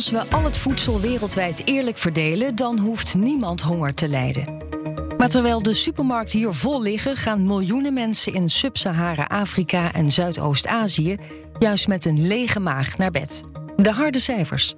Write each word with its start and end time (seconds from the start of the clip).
Als 0.00 0.10
we 0.10 0.36
al 0.36 0.44
het 0.44 0.58
voedsel 0.58 1.00
wereldwijd 1.00 1.62
eerlijk 1.64 1.98
verdelen, 1.98 2.56
dan 2.56 2.78
hoeft 2.78 3.14
niemand 3.14 3.60
honger 3.60 3.94
te 3.94 4.08
lijden. 4.08 4.62
Maar 5.18 5.28
terwijl 5.28 5.62
de 5.62 5.74
supermarkten 5.74 6.38
hier 6.38 6.52
vol 6.52 6.82
liggen, 6.82 7.16
gaan 7.16 7.46
miljoenen 7.46 7.94
mensen 7.94 8.34
in 8.34 8.48
Sub-Sahara-Afrika 8.48 9.92
en 9.92 10.10
Zuidoost-Azië 10.10 11.16
juist 11.58 11.88
met 11.88 12.04
een 12.04 12.26
lege 12.26 12.60
maag 12.60 12.96
naar 12.96 13.10
bed. 13.10 13.42
De 13.76 13.90
harde 13.90 14.18
cijfers. 14.18 14.74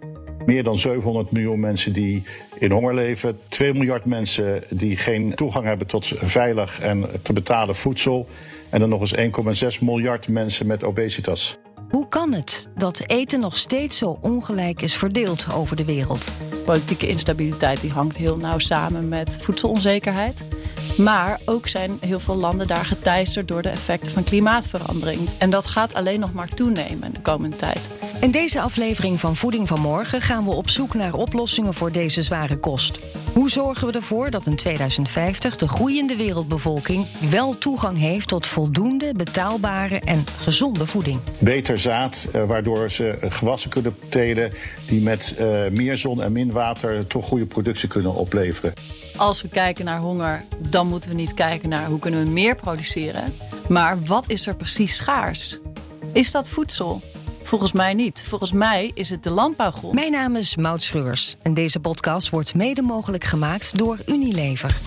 Meer 0.47 0.63
dan 0.63 0.79
700 0.79 1.31
miljoen 1.31 1.61
mensen 1.61 1.93
die 1.93 2.23
in 2.59 2.71
honger 2.71 2.95
leven. 2.95 3.39
2 3.49 3.73
miljard 3.73 4.05
mensen 4.05 4.63
die 4.71 4.97
geen 4.97 5.35
toegang 5.35 5.65
hebben 5.65 5.87
tot 5.87 6.13
veilig 6.17 6.81
en 6.81 7.07
te 7.23 7.33
betalen 7.33 7.77
voedsel. 7.77 8.29
En 8.71 8.81
dan 8.81 8.89
nog 8.89 9.01
eens 9.01 9.75
1,6 9.77 9.81
miljard 9.81 10.29
mensen 10.29 10.67
met 10.67 10.85
obesitas. 10.85 11.59
Hoe 11.93 12.09
kan 12.09 12.33
het 12.33 12.69
dat 12.77 13.03
eten 13.07 13.41
nog 13.41 13.57
steeds 13.57 13.97
zo 13.97 14.19
ongelijk 14.21 14.83
is 14.83 14.97
verdeeld 14.97 15.47
over 15.55 15.77
de 15.77 15.85
wereld? 15.85 16.33
Politieke 16.65 17.09
instabiliteit 17.09 17.81
die 17.81 17.91
hangt 17.91 18.17
heel 18.17 18.37
nauw 18.37 18.59
samen 18.59 19.09
met 19.09 19.39
voedselonzekerheid. 19.41 20.45
Maar 20.97 21.41
ook 21.45 21.69
zijn 21.69 21.99
heel 22.01 22.19
veel 22.19 22.35
landen 22.35 22.67
daar 22.67 22.85
geteisterd 22.85 23.49
door 23.49 23.63
de 23.63 23.69
effecten 23.69 24.13
van 24.13 24.25
klimaatverandering. 24.25 25.21
En 25.39 25.51
dat 25.51 25.67
gaat 25.67 25.95
alleen 25.95 26.21
nog 26.21 26.33
maar 26.33 26.49
toenemen 26.49 27.13
de 27.13 27.21
komende 27.21 27.57
tijd. 27.57 27.91
In 28.21 28.31
deze 28.31 28.61
aflevering 28.61 29.21
van 29.21 29.37
Voeding 29.37 29.69
van 29.69 29.81
Morgen 29.81 30.21
gaan 30.21 30.45
we 30.45 30.51
op 30.51 30.71
zoek 30.71 30.95
naar 30.95 31.15
oplossingen 31.15 31.75
voor 31.75 31.93
deze 31.93 32.23
zware 32.23 32.57
kost. 32.57 32.99
Hoe 33.33 33.51
zorgen 33.51 33.87
we 33.87 33.93
ervoor 33.93 34.31
dat 34.31 34.47
in 34.47 34.57
2050 34.57 35.57
de 35.57 35.69
groeiende 35.69 36.17
wereldbevolking 36.17 37.07
wel 37.31 37.59
toegang 37.59 37.99
heeft 37.99 38.29
tot 38.29 38.47
voldoende, 38.47 39.15
betaalbare 39.15 40.01
en 40.01 40.25
gezonde 40.39 40.87
voeding? 40.87 41.21
Beter 41.39 41.79
zaad, 41.79 42.29
eh, 42.33 42.45
waardoor 42.45 42.91
ze 42.91 43.19
gewassen 43.21 43.71
kunnen 43.71 43.97
telen 44.09 44.53
die 44.87 45.03
met 45.03 45.35
uh, 45.41 45.69
meer 45.71 45.99
zon 45.99 46.23
en 46.23 46.33
min 46.33 46.53
water 46.53 47.07
toch 47.07 47.27
goede 47.27 47.47
productie 47.47 47.89
kunnen 47.89 48.15
opleveren. 48.15 48.73
Als 49.17 49.43
we 49.43 49.49
kijken 49.49 49.85
naar 49.85 49.99
honger, 49.99 50.45
dan 50.59 50.87
moeten 50.89 51.11
we 51.11 51.17
niet 51.17 51.35
kijken 51.35 51.69
naar 51.69 51.87
hoe 51.87 51.99
kunnen 51.99 52.25
we 52.25 52.31
meer 52.31 52.55
produceren. 52.55 53.35
Maar 53.69 54.03
wat 54.05 54.31
is 54.31 54.47
er 54.47 54.57
precies 54.57 54.97
schaars? 54.97 55.59
Is 56.13 56.31
dat 56.31 56.49
voedsel? 56.49 57.01
Volgens 57.53 57.73
mij 57.73 57.95
niet. 57.95 58.25
Volgens 58.29 58.53
mij 58.53 58.91
is 58.95 59.11
het 59.11 59.23
de 59.23 59.31
landbouwgrond. 59.31 59.95
Mijn 59.95 60.13
naam 60.13 60.37
is 60.37 60.57
Maud 60.57 60.83
Schreurs 60.83 61.37
en 61.43 61.55
deze 61.55 61.81
podcast 61.81 62.31
wordt 62.31 62.55
mede 62.55 62.83
mogelijk 62.83 63.25
gemaakt 63.25 63.79
door 63.79 63.99
Unilever. 64.07 64.81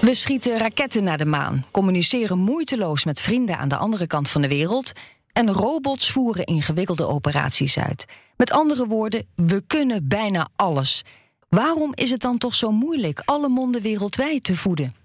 We 0.00 0.14
schieten 0.14 0.58
raketten 0.58 1.04
naar 1.04 1.18
de 1.18 1.24
maan, 1.24 1.64
communiceren 1.70 2.38
moeiteloos 2.38 3.04
met 3.04 3.20
vrienden 3.20 3.58
aan 3.58 3.68
de 3.68 3.76
andere 3.76 4.06
kant 4.06 4.28
van 4.28 4.42
de 4.42 4.48
wereld 4.48 4.92
en 5.32 5.52
robots 5.52 6.10
voeren 6.10 6.44
ingewikkelde 6.44 7.06
operaties 7.06 7.78
uit. 7.78 8.04
Met 8.36 8.50
andere 8.50 8.86
woorden, 8.86 9.26
we 9.34 9.62
kunnen 9.66 10.08
bijna 10.08 10.48
alles. 10.56 11.04
Waarom 11.48 11.92
is 11.94 12.10
het 12.10 12.20
dan 12.20 12.38
toch 12.38 12.54
zo 12.54 12.70
moeilijk 12.70 13.22
alle 13.24 13.48
monden 13.48 13.82
wereldwijd 13.82 14.44
te 14.44 14.56
voeden? 14.56 14.97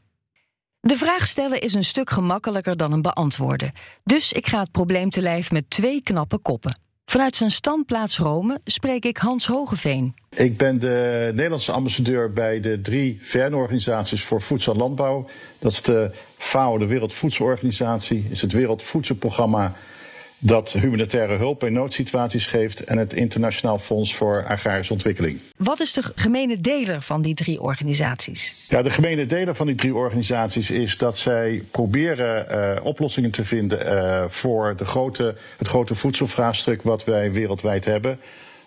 De 0.86 0.98
vraag 0.98 1.28
stellen 1.28 1.62
is 1.62 1.74
een 1.74 1.84
stuk 1.84 2.10
gemakkelijker 2.10 2.78
dan 2.78 2.92
een 2.92 3.02
beantwoorden. 3.02 3.72
Dus 4.04 4.34
ik 4.34 4.48
ga 4.48 4.60
het 4.60 4.72
probleem 4.72 5.10
te 5.10 5.22
lijf 5.22 5.52
met 5.52 5.70
twee 5.70 6.02
knappe 6.02 6.38
koppen. 6.38 6.78
Vanuit 7.06 7.36
zijn 7.36 7.52
standplaats 7.52 8.18
Rome 8.18 8.60
spreek 8.64 9.06
ik 9.06 9.18
Hans 9.18 9.48
Hogeveen. 9.48 10.16
Ik 10.30 10.58
ben 10.58 10.80
de 10.80 11.30
Nederlandse 11.34 11.72
ambassadeur 11.72 12.34
bij 12.34 12.60
de 12.60 12.82
drie 12.82 13.20
VN-organisaties 13.22 14.24
voor 14.24 14.42
voedsel 14.42 14.74
en 14.74 14.80
landbouw. 14.80 15.26
Dat 15.60 15.72
is 15.72 15.82
de 15.82 16.12
FAO, 16.38 16.78
de 16.78 16.86
Wereldvoedselorganisatie, 16.86 18.28
is 18.30 18.42
het 18.42 18.52
Wereldvoedselprogramma 18.52 19.76
dat 20.46 20.72
humanitaire 20.72 21.38
hulp 21.38 21.64
in 21.64 21.74
noodsituaties 21.74 22.46
geeft 22.46 22.84
en 22.84 22.98
het 22.98 23.14
Internationaal 23.14 23.80
Fonds 23.80 24.16
voor 24.16 24.46
Agrarische 24.48 24.94
Ontwikkeling. 24.94 25.40
Wat 25.58 25.80
is 25.80 25.94
de 25.94 26.04
gemene 26.16 26.62
deler 26.62 27.02
van 27.02 27.22
die 27.22 27.36
drie 27.36 27.62
organisaties? 27.62 28.66
Ja, 28.70 28.82
de 28.82 28.90
gemene 28.90 29.26
deler 29.26 29.56
van 29.56 29.68
die 29.68 29.76
drie 29.76 29.96
organisaties 29.96 30.72
is 30.72 30.98
dat 30.98 31.18
zij 31.18 31.64
proberen 31.72 32.46
uh, 32.52 32.86
oplossingen 32.86 33.32
te 33.32 33.46
vinden 33.46 33.86
uh, 33.86 34.24
voor 34.28 34.76
de 34.78 34.86
grote, 34.86 35.36
het 35.58 35.68
grote 35.68 35.96
voedselvraagstuk 35.96 36.82
wat 36.82 37.04
wij 37.04 37.32
wereldwijd 37.32 37.86
hebben. 37.86 38.20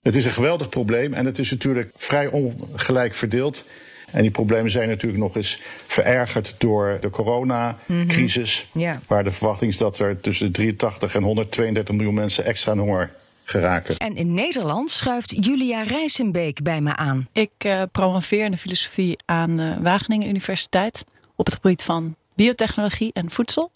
Het 0.03 0.15
is 0.15 0.25
een 0.25 0.31
geweldig 0.31 0.69
probleem 0.69 1.13
en 1.13 1.27
het 1.27 1.39
is 1.39 1.51
natuurlijk 1.51 1.91
vrij 1.97 2.27
ongelijk 2.27 3.15
verdeeld. 3.15 3.65
En 4.11 4.23
die 4.23 4.31
problemen 4.31 4.71
zijn 4.71 4.89
natuurlijk 4.89 5.23
nog 5.23 5.37
eens 5.37 5.63
verergerd 5.87 6.55
door 6.59 6.99
de 7.01 7.11
coronacrisis. 7.11 8.67
Mm 8.73 8.81
ja. 8.81 9.01
Waar 9.07 9.25
de 9.25 9.33
verwachting 9.33 9.71
is 9.71 9.79
dat 9.79 9.99
er 9.99 10.21
tussen 10.21 10.53
83 10.53 11.15
en 11.15 11.23
132 11.23 11.95
miljoen 11.95 12.15
mensen 12.15 12.45
extra 12.45 12.73
aan 12.73 12.79
honger 12.79 13.11
geraken. 13.45 13.97
En 13.97 14.17
in 14.17 14.35
Nederland 14.35 14.91
schuift 14.91 15.45
Julia 15.45 15.83
Rijsenbeek 15.83 16.63
bij 16.63 16.81
me 16.81 16.97
aan. 16.97 17.29
Ik 17.33 17.51
uh, 17.67 17.83
promoveer 17.93 18.45
in 18.45 18.51
de 18.51 18.57
filosofie 18.57 19.17
aan 19.25 19.61
uh, 19.61 19.77
Wageningen 19.77 20.29
Universiteit 20.29 21.05
op 21.37 21.47
het 21.47 21.55
gebied 21.55 21.83
van 21.83 22.17
biotechnologie 22.35 23.11
en 23.13 23.31
voedsel. 23.31 23.71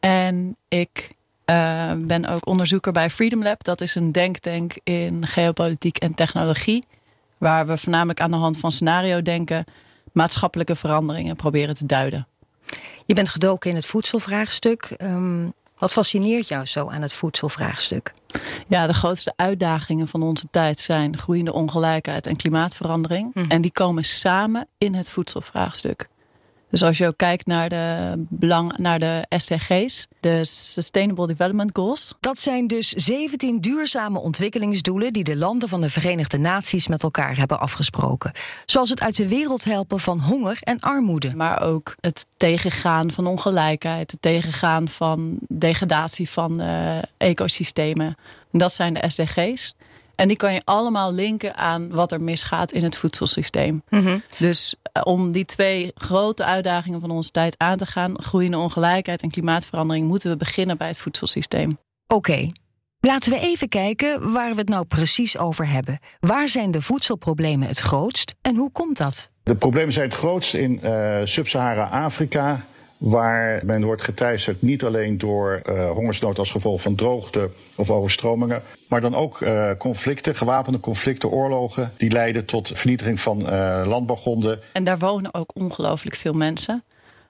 En 0.00 0.56
ik 0.68 1.08
uh, 1.50 1.92
ben 1.96 2.26
ook 2.26 2.46
onderzoeker 2.46 2.92
bij 2.92 3.10
Freedom 3.10 3.42
Lab. 3.42 3.64
Dat 3.64 3.80
is 3.80 3.94
een 3.94 4.12
denktank 4.12 4.74
in 4.84 5.26
geopolitiek 5.26 5.98
en 5.98 6.14
technologie. 6.14 6.84
Waar 7.40 7.66
we 7.66 7.76
voornamelijk 7.76 8.20
aan 8.20 8.30
de 8.30 8.36
hand 8.36 8.58
van 8.58 8.72
scenario 8.72 9.22
denken, 9.22 9.64
maatschappelijke 10.12 10.76
veranderingen 10.76 11.36
proberen 11.36 11.74
te 11.74 11.86
duiden. 11.86 12.26
Je 13.06 13.14
bent 13.14 13.28
gedoken 13.28 13.70
in 13.70 13.76
het 13.76 13.86
voedselvraagstuk. 13.86 14.94
Um, 15.02 15.52
wat 15.78 15.92
fascineert 15.92 16.48
jou 16.48 16.66
zo 16.66 16.88
aan 16.88 17.02
het 17.02 17.12
voedselvraagstuk? 17.12 18.12
Ja, 18.68 18.86
de 18.86 18.94
grootste 18.94 19.32
uitdagingen 19.36 20.08
van 20.08 20.22
onze 20.22 20.46
tijd 20.50 20.80
zijn 20.80 21.18
groeiende 21.18 21.52
ongelijkheid 21.52 22.26
en 22.26 22.36
klimaatverandering. 22.36 23.30
Mm. 23.34 23.44
En 23.48 23.60
die 23.60 23.72
komen 23.72 24.04
samen 24.04 24.68
in 24.78 24.94
het 24.94 25.10
voedselvraagstuk. 25.10 26.06
Dus 26.70 26.82
als 26.82 26.98
je 26.98 27.06
ook 27.06 27.16
kijkt 27.16 27.46
naar 27.46 27.68
de, 27.68 28.14
belang, 28.28 28.76
naar 28.76 28.98
de 28.98 29.26
SDG's, 29.28 30.08
de 30.20 30.44
Sustainable 30.44 31.26
Development 31.26 31.70
Goals. 31.72 32.14
Dat 32.20 32.38
zijn 32.38 32.66
dus 32.66 32.88
17 32.88 33.60
duurzame 33.60 34.18
ontwikkelingsdoelen 34.18 35.12
die 35.12 35.24
de 35.24 35.36
landen 35.36 35.68
van 35.68 35.80
de 35.80 35.90
Verenigde 35.90 36.38
Naties 36.38 36.88
met 36.88 37.02
elkaar 37.02 37.36
hebben 37.36 37.60
afgesproken. 37.60 38.32
Zoals 38.66 38.90
het 38.90 39.00
uit 39.00 39.16
de 39.16 39.28
wereld 39.28 39.64
helpen 39.64 40.00
van 40.00 40.20
honger 40.20 40.58
en 40.60 40.80
armoede. 40.80 41.36
Maar 41.36 41.62
ook 41.62 41.94
het 42.00 42.26
tegengaan 42.36 43.10
van 43.10 43.26
ongelijkheid, 43.26 44.10
het 44.10 44.22
tegengaan 44.22 44.88
van 44.88 45.38
degradatie 45.48 46.30
van 46.30 46.62
uh, 46.62 46.98
ecosystemen. 47.16 48.16
Dat 48.52 48.72
zijn 48.72 48.94
de 48.94 49.08
SDG's. 49.08 49.74
En 50.20 50.28
die 50.28 50.36
kan 50.36 50.54
je 50.54 50.62
allemaal 50.64 51.12
linken 51.12 51.56
aan 51.56 51.90
wat 51.90 52.12
er 52.12 52.20
misgaat 52.20 52.72
in 52.72 52.82
het 52.82 52.96
voedselsysteem. 52.96 53.82
Mm 53.88 54.22
Dus 54.38 54.74
eh, 54.92 55.02
om 55.04 55.32
die 55.32 55.44
twee 55.44 55.90
grote 55.94 56.44
uitdagingen 56.44 57.00
van 57.00 57.10
onze 57.10 57.30
tijd 57.30 57.54
aan 57.58 57.76
te 57.76 57.86
gaan, 57.86 58.22
groeiende 58.22 58.58
ongelijkheid 58.58 59.22
en 59.22 59.30
klimaatverandering, 59.30 60.06
moeten 60.06 60.30
we 60.30 60.36
beginnen 60.36 60.76
bij 60.76 60.88
het 60.88 60.98
voedselsysteem. 60.98 61.78
Oké. 62.06 62.46
Laten 63.00 63.32
we 63.32 63.38
even 63.38 63.68
kijken 63.68 64.32
waar 64.32 64.50
we 64.50 64.58
het 64.58 64.68
nou 64.68 64.84
precies 64.84 65.38
over 65.38 65.68
hebben. 65.68 65.98
Waar 66.20 66.48
zijn 66.48 66.70
de 66.70 66.82
voedselproblemen 66.82 67.68
het 67.68 67.78
grootst 67.78 68.34
en 68.42 68.56
hoe 68.56 68.70
komt 68.70 68.96
dat? 68.96 69.30
De 69.42 69.54
problemen 69.54 69.92
zijn 69.92 70.08
het 70.08 70.18
grootst 70.18 70.54
in 70.54 70.80
uh, 70.84 71.16
Sub-Sahara-Afrika, 71.24 72.64
waar 73.00 73.62
men 73.64 73.84
wordt 73.84 74.02
geteisterd 74.02 74.62
niet 74.62 74.84
alleen 74.84 75.18
door 75.18 75.62
uh, 75.68 75.90
hongersnood 75.90 76.38
als 76.38 76.50
gevolg 76.50 76.82
van 76.82 76.94
droogte 76.94 77.50
of 77.74 77.90
overstromingen, 77.90 78.62
maar 78.88 79.00
dan 79.00 79.14
ook 79.14 79.40
uh, 79.40 79.70
conflicten, 79.78 80.36
gewapende 80.36 80.80
conflicten, 80.80 81.30
oorlogen, 81.30 81.92
die 81.96 82.10
leiden 82.10 82.44
tot 82.44 82.70
vernietiging 82.74 83.20
van 83.20 83.40
uh, 83.40 83.82
landbouwgronden. 83.86 84.60
En 84.72 84.84
daar 84.84 84.98
wonen 84.98 85.34
ook 85.34 85.50
ongelooflijk 85.54 86.16
veel 86.16 86.32
mensen. 86.32 86.82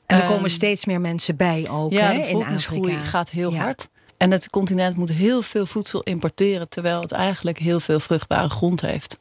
En 0.06 0.20
er 0.20 0.28
komen 0.28 0.50
steeds 0.50 0.84
meer 0.84 1.00
mensen 1.00 1.36
bij 1.36 1.68
ook 1.70 1.92
ja, 1.92 2.12
hè, 2.12 2.18
de 2.18 2.28
in 2.28 2.44
Afrika. 2.44 2.92
gaat 2.92 3.30
heel 3.30 3.52
ja. 3.52 3.62
hard. 3.62 3.88
En 4.16 4.30
het 4.30 4.50
continent 4.50 4.96
moet 4.96 5.12
heel 5.12 5.42
veel 5.42 5.66
voedsel 5.66 6.00
importeren, 6.00 6.68
terwijl 6.68 7.00
het 7.00 7.12
eigenlijk 7.12 7.58
heel 7.58 7.80
veel 7.80 8.00
vruchtbare 8.00 8.48
grond 8.48 8.80
heeft. 8.80 9.18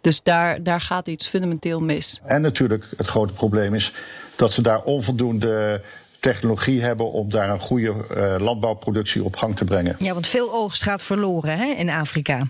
Dus 0.00 0.22
daar, 0.22 0.62
daar 0.62 0.80
gaat 0.80 1.08
iets 1.08 1.26
fundamenteel 1.26 1.80
mis. 1.80 2.20
En 2.24 2.42
natuurlijk 2.42 2.86
het 2.96 3.06
grote 3.06 3.32
probleem 3.32 3.74
is 3.74 3.92
dat 4.36 4.52
ze 4.52 4.62
daar 4.62 4.82
onvoldoende 4.82 5.80
technologie 6.20 6.82
hebben 6.82 7.12
om 7.12 7.30
daar 7.30 7.50
een 7.50 7.60
goede 7.60 7.92
uh, 8.16 8.34
landbouwproductie 8.38 9.24
op 9.24 9.36
gang 9.36 9.56
te 9.56 9.64
brengen. 9.64 9.96
Ja, 9.98 10.12
want 10.12 10.26
veel 10.26 10.52
oogst 10.52 10.82
gaat 10.82 11.02
verloren 11.02 11.58
hè, 11.58 11.66
in 11.66 11.90
Afrika. 11.90 12.46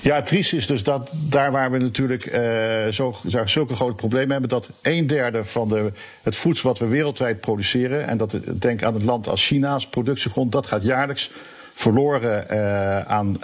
Ja, 0.00 0.14
het 0.14 0.26
triest 0.26 0.52
is 0.52 0.66
dus 0.66 0.82
dat 0.82 1.10
daar 1.12 1.52
waar 1.52 1.70
we 1.70 1.78
natuurlijk 1.78 2.26
uh, 2.26 2.92
zo, 2.92 3.14
zulke 3.44 3.74
grote 3.74 3.94
problemen 3.94 4.30
hebben, 4.30 4.48
dat 4.48 4.70
een 4.82 5.06
derde 5.06 5.44
van 5.44 5.68
de, 5.68 5.92
het 6.22 6.36
voedsel 6.36 6.68
wat 6.68 6.78
we 6.78 6.86
wereldwijd 6.86 7.40
produceren, 7.40 8.06
en 8.06 8.18
dat 8.18 8.36
denk 8.52 8.82
aan 8.82 8.94
het 8.94 9.02
land 9.02 9.28
als 9.28 9.46
China's 9.46 9.88
productiegrond, 9.88 10.52
dat 10.52 10.66
gaat 10.66 10.82
jaarlijks 10.82 11.30
verloren 11.74 12.46
uh, 12.50 13.00
aan 13.00 13.36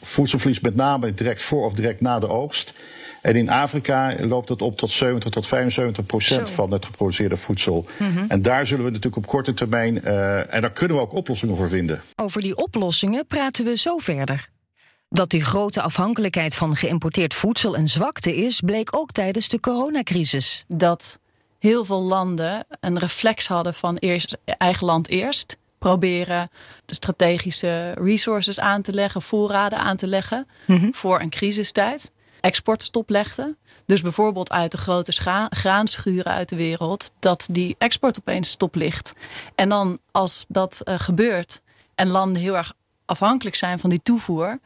voedselverlies, 0.00 0.60
met 0.60 0.76
name 0.76 1.14
direct 1.14 1.42
voor 1.42 1.64
of 1.64 1.72
direct 1.72 2.00
na 2.00 2.18
de 2.18 2.28
oogst. 2.28 2.72
En 3.26 3.36
in 3.36 3.50
Afrika 3.50 4.14
loopt 4.20 4.48
het 4.48 4.62
op 4.62 4.76
tot 4.76 4.90
70 4.92 5.30
tot 5.30 5.46
75 5.46 6.06
procent 6.06 6.50
van 6.50 6.72
het 6.72 6.84
geproduceerde 6.84 7.36
voedsel. 7.36 7.86
Mhm. 7.98 8.24
En 8.28 8.42
daar 8.42 8.66
zullen 8.66 8.84
we 8.84 8.90
natuurlijk 8.90 9.16
op 9.16 9.26
korte 9.26 9.54
termijn, 9.54 10.00
uh, 10.04 10.54
en 10.54 10.60
daar 10.60 10.72
kunnen 10.72 10.96
we 10.96 11.02
ook 11.02 11.12
oplossingen 11.12 11.56
voor 11.56 11.68
vinden. 11.68 12.02
Over 12.16 12.42
die 12.42 12.56
oplossingen 12.56 13.26
praten 13.26 13.64
we 13.64 13.76
zo 13.76 13.98
verder. 13.98 14.48
Dat 15.08 15.30
die 15.30 15.44
grote 15.44 15.82
afhankelijkheid 15.82 16.54
van 16.54 16.76
geïmporteerd 16.76 17.34
voedsel 17.34 17.76
een 17.76 17.88
zwakte 17.88 18.36
is, 18.36 18.60
bleek 18.60 18.96
ook 18.96 19.12
tijdens 19.12 19.48
de 19.48 19.60
coronacrisis. 19.60 20.64
Dat 20.66 21.18
heel 21.58 21.84
veel 21.84 22.02
landen 22.02 22.64
een 22.80 22.98
reflex 22.98 23.46
hadden 23.46 23.74
van 23.74 23.96
eerst, 23.96 24.36
eigen 24.44 24.86
land 24.86 25.08
eerst. 25.08 25.56
Proberen 25.78 26.50
de 26.84 26.94
strategische 26.94 27.92
resources 27.92 28.60
aan 28.60 28.82
te 28.82 28.92
leggen, 28.92 29.22
voorraden 29.22 29.78
aan 29.78 29.96
te 29.96 30.06
leggen 30.06 30.46
mhm. 30.66 30.88
voor 30.92 31.20
een 31.20 31.30
crisistijd. 31.30 32.10
Export 32.46 32.82
stoplegden. 32.82 33.56
Dus 33.86 34.02
bijvoorbeeld 34.02 34.50
uit 34.50 34.72
de 34.72 34.78
grote 34.78 35.12
graanschuren 35.50 36.32
uit 36.32 36.48
de 36.48 36.56
wereld, 36.56 37.10
dat 37.18 37.46
die 37.50 37.74
export 37.78 38.18
opeens 38.18 38.50
stoplicht. 38.50 39.12
En 39.54 39.68
dan 39.68 39.98
als 40.10 40.44
dat 40.48 40.80
uh, 40.84 40.94
gebeurt 40.98 41.60
en 41.94 42.08
landen 42.08 42.42
heel 42.42 42.56
erg 42.56 42.72
afhankelijk 43.04 43.56
zijn 43.56 43.78
van 43.78 43.90
die 43.90 44.02
toevoer, 44.02 44.58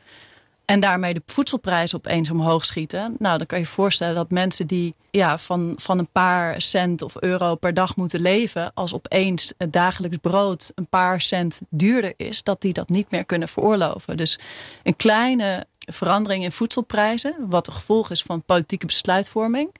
en 0.71 0.81
daarmee 0.81 1.15
de 1.15 1.23
voedselprijzen 1.27 1.99
opeens 1.99 2.31
omhoog 2.31 2.65
schieten. 2.65 3.15
Nou, 3.19 3.39
dan 3.39 3.47
kan 3.47 3.59
je 3.59 3.65
je 3.65 3.71
voorstellen 3.71 4.15
dat 4.15 4.31
mensen 4.31 4.67
die 4.67 4.95
ja, 5.11 5.39
van, 5.39 5.73
van 5.77 5.99
een 5.99 6.11
paar 6.13 6.61
cent 6.61 7.03
of 7.03 7.17
euro 7.21 7.55
per 7.55 7.75
dag 7.75 7.97
moeten 7.97 8.21
leven. 8.21 8.71
als 8.75 8.95
opeens 8.95 9.55
het 9.59 9.73
dagelijks 9.73 10.17
brood 10.17 10.73
een 10.75 10.87
paar 10.87 11.21
cent 11.21 11.61
duurder 11.71 12.15
is. 12.17 12.43
dat 12.43 12.61
die 12.61 12.73
dat 12.73 12.89
niet 12.89 13.11
meer 13.11 13.25
kunnen 13.25 13.49
veroorloven. 13.49 14.17
Dus 14.17 14.39
een 14.83 14.97
kleine 14.97 15.67
verandering 15.93 16.45
in 16.45 16.53
voedselprijzen. 16.53 17.35
wat 17.39 17.67
een 17.67 17.73
gevolg 17.73 18.11
is 18.11 18.23
van 18.23 18.43
politieke 18.43 18.87
besluitvorming 18.87 19.71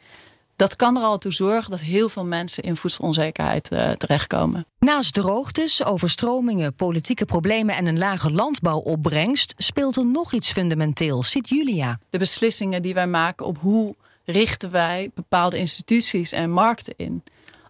dat 0.61 0.77
kan 0.77 0.97
er 0.97 1.03
al 1.03 1.19
toe 1.19 1.33
zorgen 1.33 1.71
dat 1.71 1.81
heel 1.81 2.09
veel 2.09 2.25
mensen 2.25 2.63
in 2.63 2.77
voedselonzekerheid 2.77 3.73
uh, 3.73 3.91
terechtkomen. 3.91 4.67
Naast 4.79 5.15
droogtes, 5.15 5.85
overstromingen, 5.85 6.75
politieke 6.75 7.25
problemen 7.25 7.75
en 7.75 7.87
een 7.87 7.99
lage 7.99 8.31
landbouwopbrengst 8.31 9.55
speelt 9.57 9.97
er 9.97 10.07
nog 10.07 10.33
iets 10.33 10.53
fundamenteel, 10.53 11.23
ziet 11.23 11.49
Julia. 11.49 11.99
De 12.11 12.19
beslissingen 12.19 12.83
die 12.83 12.95
wij 12.95 13.07
maken 13.07 13.47
op 13.47 13.59
hoe 13.61 13.95
richten 14.25 14.71
wij 14.71 15.11
bepaalde 15.15 15.59
instituties 15.59 16.33
en 16.33 16.51
markten 16.51 16.95
in. 16.97 17.23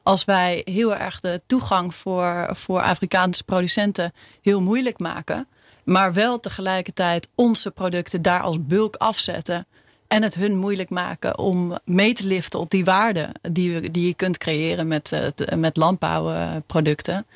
Als 0.03 0.25
wij 0.25 0.63
heel 0.65 0.97
erg 0.97 1.21
de 1.21 1.41
toegang 1.47 1.95
voor, 1.95 2.49
voor 2.53 2.81
Afrikaanse 2.81 3.45
producenten 3.45 4.13
heel 4.43 4.61
moeilijk 4.61 4.99
maken, 4.99 5.49
maar 5.91 6.13
wel 6.13 6.41
tegelijkertijd 6.41 7.29
onze 7.35 7.71
producten 7.71 8.23
daar 8.23 8.41
als 8.41 8.57
bulk 8.67 8.97
afzetten 8.97 9.67
en 10.09 10.23
het 10.23 10.35
hun 10.35 10.57
moeilijk 10.57 10.91
maken 10.91 11.39
om 11.39 11.79
mee 11.85 12.13
te 12.15 12.27
liften 12.27 12.59
op 12.59 12.71
die 12.71 12.85
waarde 12.85 13.35
die, 13.43 13.91
die 13.91 14.07
je 14.07 14.15
kunt 14.15 14.39
creëren 14.39 14.87
met, 14.87 15.13
uh, 15.13 15.57
met 15.57 15.77
landbouwproducten. 15.77 17.27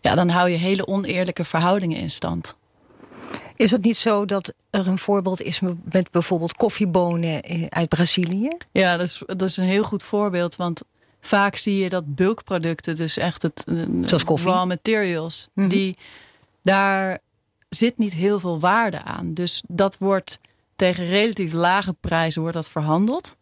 Ja, 0.00 0.14
dan 0.14 0.28
hou 0.28 0.48
je 0.48 0.56
hele 0.56 0.86
oneerlijke 0.86 1.44
verhoudingen 1.44 1.98
in 1.98 2.10
stand. 2.10 2.56
Is 3.56 3.70
het 3.70 3.84
niet 3.84 3.96
zo 3.96 4.24
dat 4.24 4.52
er 4.70 4.86
een 4.86 4.98
voorbeeld 4.98 5.42
is 5.42 5.60
met 5.90 6.10
bijvoorbeeld 6.10 6.56
koffiebonen 6.56 7.42
eh, 7.42 7.66
uit 7.68 7.88
Brazilië? 7.88 8.56
Ja, 8.72 8.96
dat 8.96 9.06
is, 9.06 9.22
dat 9.26 9.42
is 9.42 9.56
een 9.56 9.64
heel 9.64 9.84
goed 9.84 10.02
voorbeeld. 10.02 10.56
Want 10.56 10.82
vaak 11.20 11.56
zie 11.56 11.78
je 11.78 11.88
dat 11.88 12.14
bulkproducten, 12.14 12.96
dus 12.96 13.16
echt 13.16 13.42
het 13.42 13.64
eh, 13.68 13.74
Zoals 14.04 14.24
koffie. 14.24 14.50
raw 14.50 14.66
materials, 14.66 15.48
mhm. 15.54 15.68
die 15.68 15.96
daar 16.62 17.18
zit 17.70 17.98
niet 17.98 18.12
heel 18.12 18.40
veel 18.40 18.60
waarde 18.60 19.02
aan. 19.02 19.34
Dus 19.34 19.62
dat 19.68 19.98
wordt 19.98 20.38
tegen 20.76 21.06
relatief 21.06 21.52
lage 21.52 21.94
prijzen 22.00 22.40
wordt 22.40 22.56
dat 22.56 22.70
verhandeld. 22.70 23.36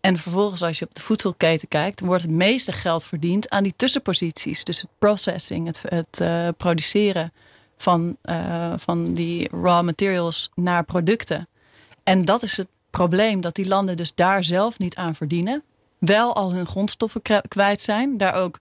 En 0.00 0.18
vervolgens, 0.18 0.62
als 0.62 0.78
je 0.78 0.84
op 0.84 0.94
de 0.94 1.00
voedselketen 1.00 1.68
kijkt, 1.68 2.00
wordt 2.00 2.22
het 2.22 2.30
meeste 2.30 2.72
geld 2.72 3.04
verdiend 3.04 3.50
aan 3.50 3.62
die 3.62 3.74
tussenposities. 3.76 4.64
Dus 4.64 4.80
het 4.80 4.90
processing, 4.98 5.66
het, 5.66 5.82
het 5.88 6.20
uh, 6.20 6.48
produceren 6.56 7.32
van, 7.76 8.16
uh, 8.24 8.74
van 8.76 9.14
die 9.14 9.48
raw 9.50 9.82
materials 9.82 10.50
naar 10.54 10.84
producten. 10.84 11.48
En 12.02 12.22
dat 12.22 12.42
is 12.42 12.56
het 12.56 12.68
probleem, 12.90 13.40
dat 13.40 13.54
die 13.54 13.68
landen 13.68 13.96
dus 13.96 14.14
daar 14.14 14.44
zelf 14.44 14.78
niet 14.78 14.96
aan 14.96 15.14
verdienen. 15.14 15.62
Wel 15.98 16.34
al 16.34 16.52
hun 16.52 16.66
grondstoffen 16.66 17.22
kwijt 17.48 17.80
zijn. 17.80 18.18
Daar 18.18 18.34
ook 18.34 18.58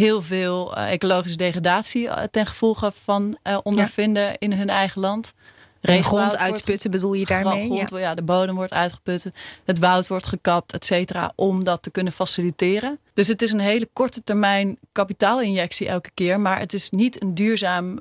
heel 0.00 0.22
veel 0.22 0.78
uh, 0.78 0.92
ecologische 0.92 1.36
degradatie 1.36 2.08
ten 2.30 2.46
gevolge 2.46 2.92
van 3.04 3.38
ondervinden 3.62 4.38
in 4.38 4.52
hun 4.52 4.68
eigen 4.70 5.00
land. 5.00 5.32
De 5.80 6.02
grond 6.02 6.36
uitputten 6.36 6.90
bedoel 6.90 7.12
je 7.12 7.26
daarmee? 7.26 7.64
Grond, 7.64 7.90
ja. 7.90 7.98
ja. 7.98 8.14
de 8.14 8.22
bodem 8.22 8.54
wordt 8.54 8.72
uitgeput, 8.72 9.28
het 9.64 9.78
woud 9.78 10.08
wordt 10.08 10.26
gekapt, 10.26 10.72
et 10.72 10.84
cetera, 10.84 11.32
om 11.36 11.64
dat 11.64 11.82
te 11.82 11.90
kunnen 11.90 12.12
faciliteren. 12.12 12.98
Dus 13.14 13.28
het 13.28 13.42
is 13.42 13.52
een 13.52 13.60
hele 13.60 13.88
korte 13.92 14.22
termijn 14.22 14.78
kapitaalinjectie 14.92 15.88
elke 15.88 16.10
keer, 16.14 16.40
maar 16.40 16.58
het 16.58 16.72
is 16.72 16.90
niet 16.90 17.22
een 17.22 17.34
duurzaam 17.34 17.90
uh, 17.90 17.98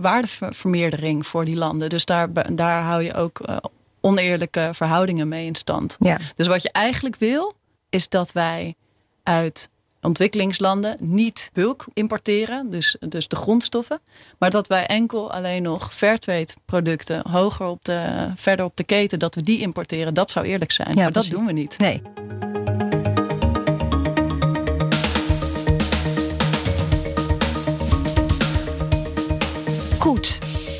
waardevermeerdering 0.00 1.26
voor 1.26 1.44
die 1.44 1.56
landen. 1.56 1.88
Dus 1.88 2.04
daar, 2.04 2.54
daar 2.54 2.82
hou 2.82 3.02
je 3.02 3.14
ook 3.14 3.40
uh, 3.48 3.56
oneerlijke 4.00 4.70
verhoudingen 4.72 5.28
mee 5.28 5.46
in 5.46 5.54
stand. 5.54 5.96
Ja. 5.98 6.18
Dus 6.36 6.46
wat 6.46 6.62
je 6.62 6.72
eigenlijk 6.72 7.16
wil, 7.16 7.54
is 7.90 8.08
dat 8.08 8.32
wij 8.32 8.74
uit 9.22 9.70
ontwikkelingslanden 10.02 10.96
niet 11.02 11.50
bulk 11.52 11.86
importeren, 11.92 12.70
dus, 12.70 12.96
dus 13.08 13.28
de 13.28 13.36
grondstoffen. 13.36 14.00
Maar 14.38 14.50
dat 14.50 14.66
wij 14.66 14.86
enkel 14.86 15.32
alleen 15.32 15.62
nog 15.62 15.94
fairtrade 15.94 16.48
producten 16.64 17.30
hoger 17.30 17.66
op 17.66 17.84
de, 17.84 18.30
verder 18.34 18.64
op 18.64 18.76
de 18.76 18.84
keten, 18.84 19.18
dat 19.18 19.34
we 19.34 19.42
die 19.42 19.60
importeren. 19.60 20.14
Dat 20.14 20.30
zou 20.30 20.46
eerlijk 20.46 20.72
zijn. 20.72 20.94
Ja, 20.94 21.02
maar 21.02 21.12
dat 21.12 21.26
doen 21.26 21.46
we 21.46 21.52
niet. 21.52 21.78
Nee. 21.78 22.02
Goed. 29.98 30.38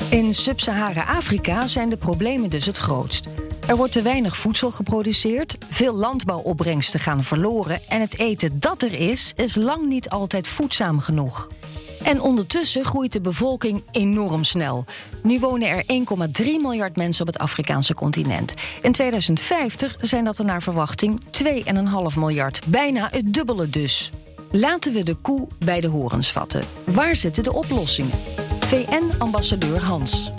In 0.09 0.33
Sub-Sahara-Afrika 0.33 1.67
zijn 1.67 1.89
de 1.89 1.97
problemen 1.97 2.49
dus 2.49 2.65
het 2.65 2.77
grootst. 2.77 3.27
Er 3.69 3.77
wordt 3.77 3.93
te 3.93 4.01
weinig 4.01 4.37
voedsel 4.37 4.71
geproduceerd, 4.71 5.57
veel 5.69 5.95
landbouwopbrengsten 5.95 6.99
gaan 6.99 7.23
verloren 7.23 7.79
en 7.87 8.01
het 8.01 8.17
eten 8.19 8.59
dat 8.59 8.81
er 8.81 8.93
is, 8.93 9.33
is 9.35 9.55
lang 9.55 9.87
niet 9.87 10.09
altijd 10.09 10.47
voedzaam 10.47 10.99
genoeg. 10.99 11.49
En 12.03 12.21
ondertussen 12.21 12.85
groeit 12.85 13.13
de 13.13 13.21
bevolking 13.21 13.83
enorm 13.91 14.43
snel. 14.43 14.85
Nu 15.23 15.39
wonen 15.39 15.69
er 15.69 15.83
1,3 16.41 16.45
miljard 16.45 16.95
mensen 16.95 17.21
op 17.21 17.33
het 17.33 17.41
Afrikaanse 17.41 17.93
continent. 17.93 18.53
In 18.81 18.91
2050 18.91 19.95
zijn 20.01 20.23
dat 20.23 20.37
er 20.37 20.45
naar 20.45 20.61
verwachting 20.61 21.21
2,5 21.43 22.17
miljard. 22.17 22.61
Bijna 22.67 23.07
het 23.11 23.33
dubbele 23.33 23.69
dus. 23.69 24.11
Laten 24.51 24.93
we 24.93 25.03
de 25.03 25.15
koe 25.15 25.47
bij 25.65 25.81
de 25.81 25.87
horens 25.87 26.31
vatten. 26.31 26.63
Waar 26.83 27.15
zitten 27.15 27.43
de 27.43 27.53
oplossingen? 27.53 28.17
VN-ambassadeur 28.59 29.83
Hans. 29.83 30.31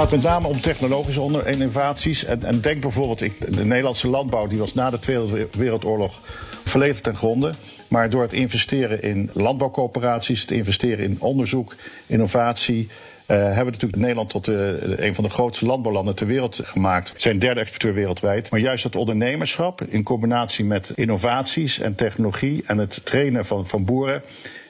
Gaat 0.00 0.10
met 0.10 0.22
name 0.22 0.48
om 0.48 0.60
technologische 0.60 1.42
innovaties. 1.44 2.24
En, 2.24 2.42
en 2.42 2.60
denk 2.60 2.80
bijvoorbeeld, 2.80 3.20
ik, 3.20 3.56
de 3.56 3.64
Nederlandse 3.64 4.08
landbouw 4.08 4.46
die 4.46 4.58
was 4.58 4.74
na 4.74 4.90
de 4.90 4.98
Tweede 4.98 5.48
Wereldoorlog 5.52 6.20
volledig 6.64 7.00
ten 7.00 7.16
gronde. 7.16 7.52
Maar 7.88 8.10
door 8.10 8.22
het 8.22 8.32
investeren 8.32 9.02
in 9.02 9.30
landbouwcoöperaties, 9.32 10.40
het 10.40 10.50
investeren 10.50 11.04
in 11.04 11.16
onderzoek, 11.18 11.74
innovatie, 12.06 12.88
uh, 12.88 13.36
hebben 13.36 13.64
we 13.64 13.70
natuurlijk 13.70 13.96
Nederland 13.96 14.30
tot 14.30 14.46
een 14.46 15.14
van 15.14 15.24
de 15.24 15.30
grootste 15.30 15.66
landbouwlanden 15.66 16.14
ter 16.14 16.26
wereld 16.26 16.60
gemaakt. 16.62 17.08
Het 17.12 17.22
zijn 17.22 17.38
derde 17.38 17.60
exporteur 17.60 17.94
wereldwijd. 17.94 18.50
Maar 18.50 18.60
juist 18.60 18.82
dat 18.82 18.96
ondernemerschap 18.96 19.82
in 19.82 20.02
combinatie 20.02 20.64
met 20.64 20.92
innovaties 20.94 21.78
en 21.78 21.94
technologie 21.94 22.62
en 22.66 22.78
het 22.78 23.00
trainen 23.04 23.46
van, 23.46 23.66
van 23.66 23.84
boeren 23.84 24.22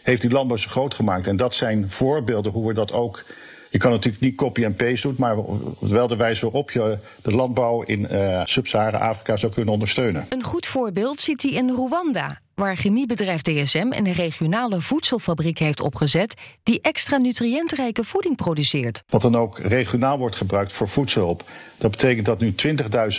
heeft 0.03 0.21
die 0.21 0.31
landbouw 0.31 0.57
zo 0.57 0.71
groot 0.71 0.95
gemaakt. 0.95 1.27
En 1.27 1.37
dat 1.37 1.55
zijn 1.55 1.91
voorbeelden 1.91 2.53
hoe 2.53 2.67
we 2.67 2.75
dat 2.75 2.93
ook 2.93 3.25
je 3.71 3.79
kan 3.79 3.91
natuurlijk 3.91 4.23
niet 4.23 4.35
copy 4.35 4.65
en 4.65 4.75
paste 4.75 5.07
doen, 5.07 5.17
maar 5.19 5.37
wel 5.81 6.07
de 6.07 6.17
wijze 6.17 6.41
waarop 6.41 6.71
je 6.71 6.99
de 7.23 7.31
landbouw 7.31 7.83
in 7.83 8.07
uh, 8.11 8.43
Sub-Sahara-Afrika 8.45 9.37
zou 9.37 9.53
kunnen 9.53 9.73
ondersteunen. 9.73 10.27
Een 10.29 10.43
goed 10.43 10.67
voorbeeld 10.67 11.21
ziet 11.21 11.43
hij 11.43 11.51
in 11.51 11.71
Rwanda, 11.71 12.41
waar 12.55 12.77
chemiebedrijf 12.77 13.43
DSM 13.43 13.89
een 13.91 14.13
regionale 14.13 14.81
voedselfabriek 14.81 15.59
heeft 15.59 15.81
opgezet 15.81 16.35
die 16.63 16.81
extra 16.83 17.17
nutriëntrijke 17.17 18.05
voeding 18.05 18.37
produceert. 18.37 19.03
Wat 19.09 19.23
dan 19.23 19.37
ook 19.37 19.59
regionaal 19.59 20.19
wordt 20.19 20.37
gebruikt 20.37 20.73
voor 20.73 20.89
voedselhulp. 20.89 21.45
Dat 21.79 21.91
betekent 21.91 22.27
dat 22.27 22.41
nu 22.41 22.55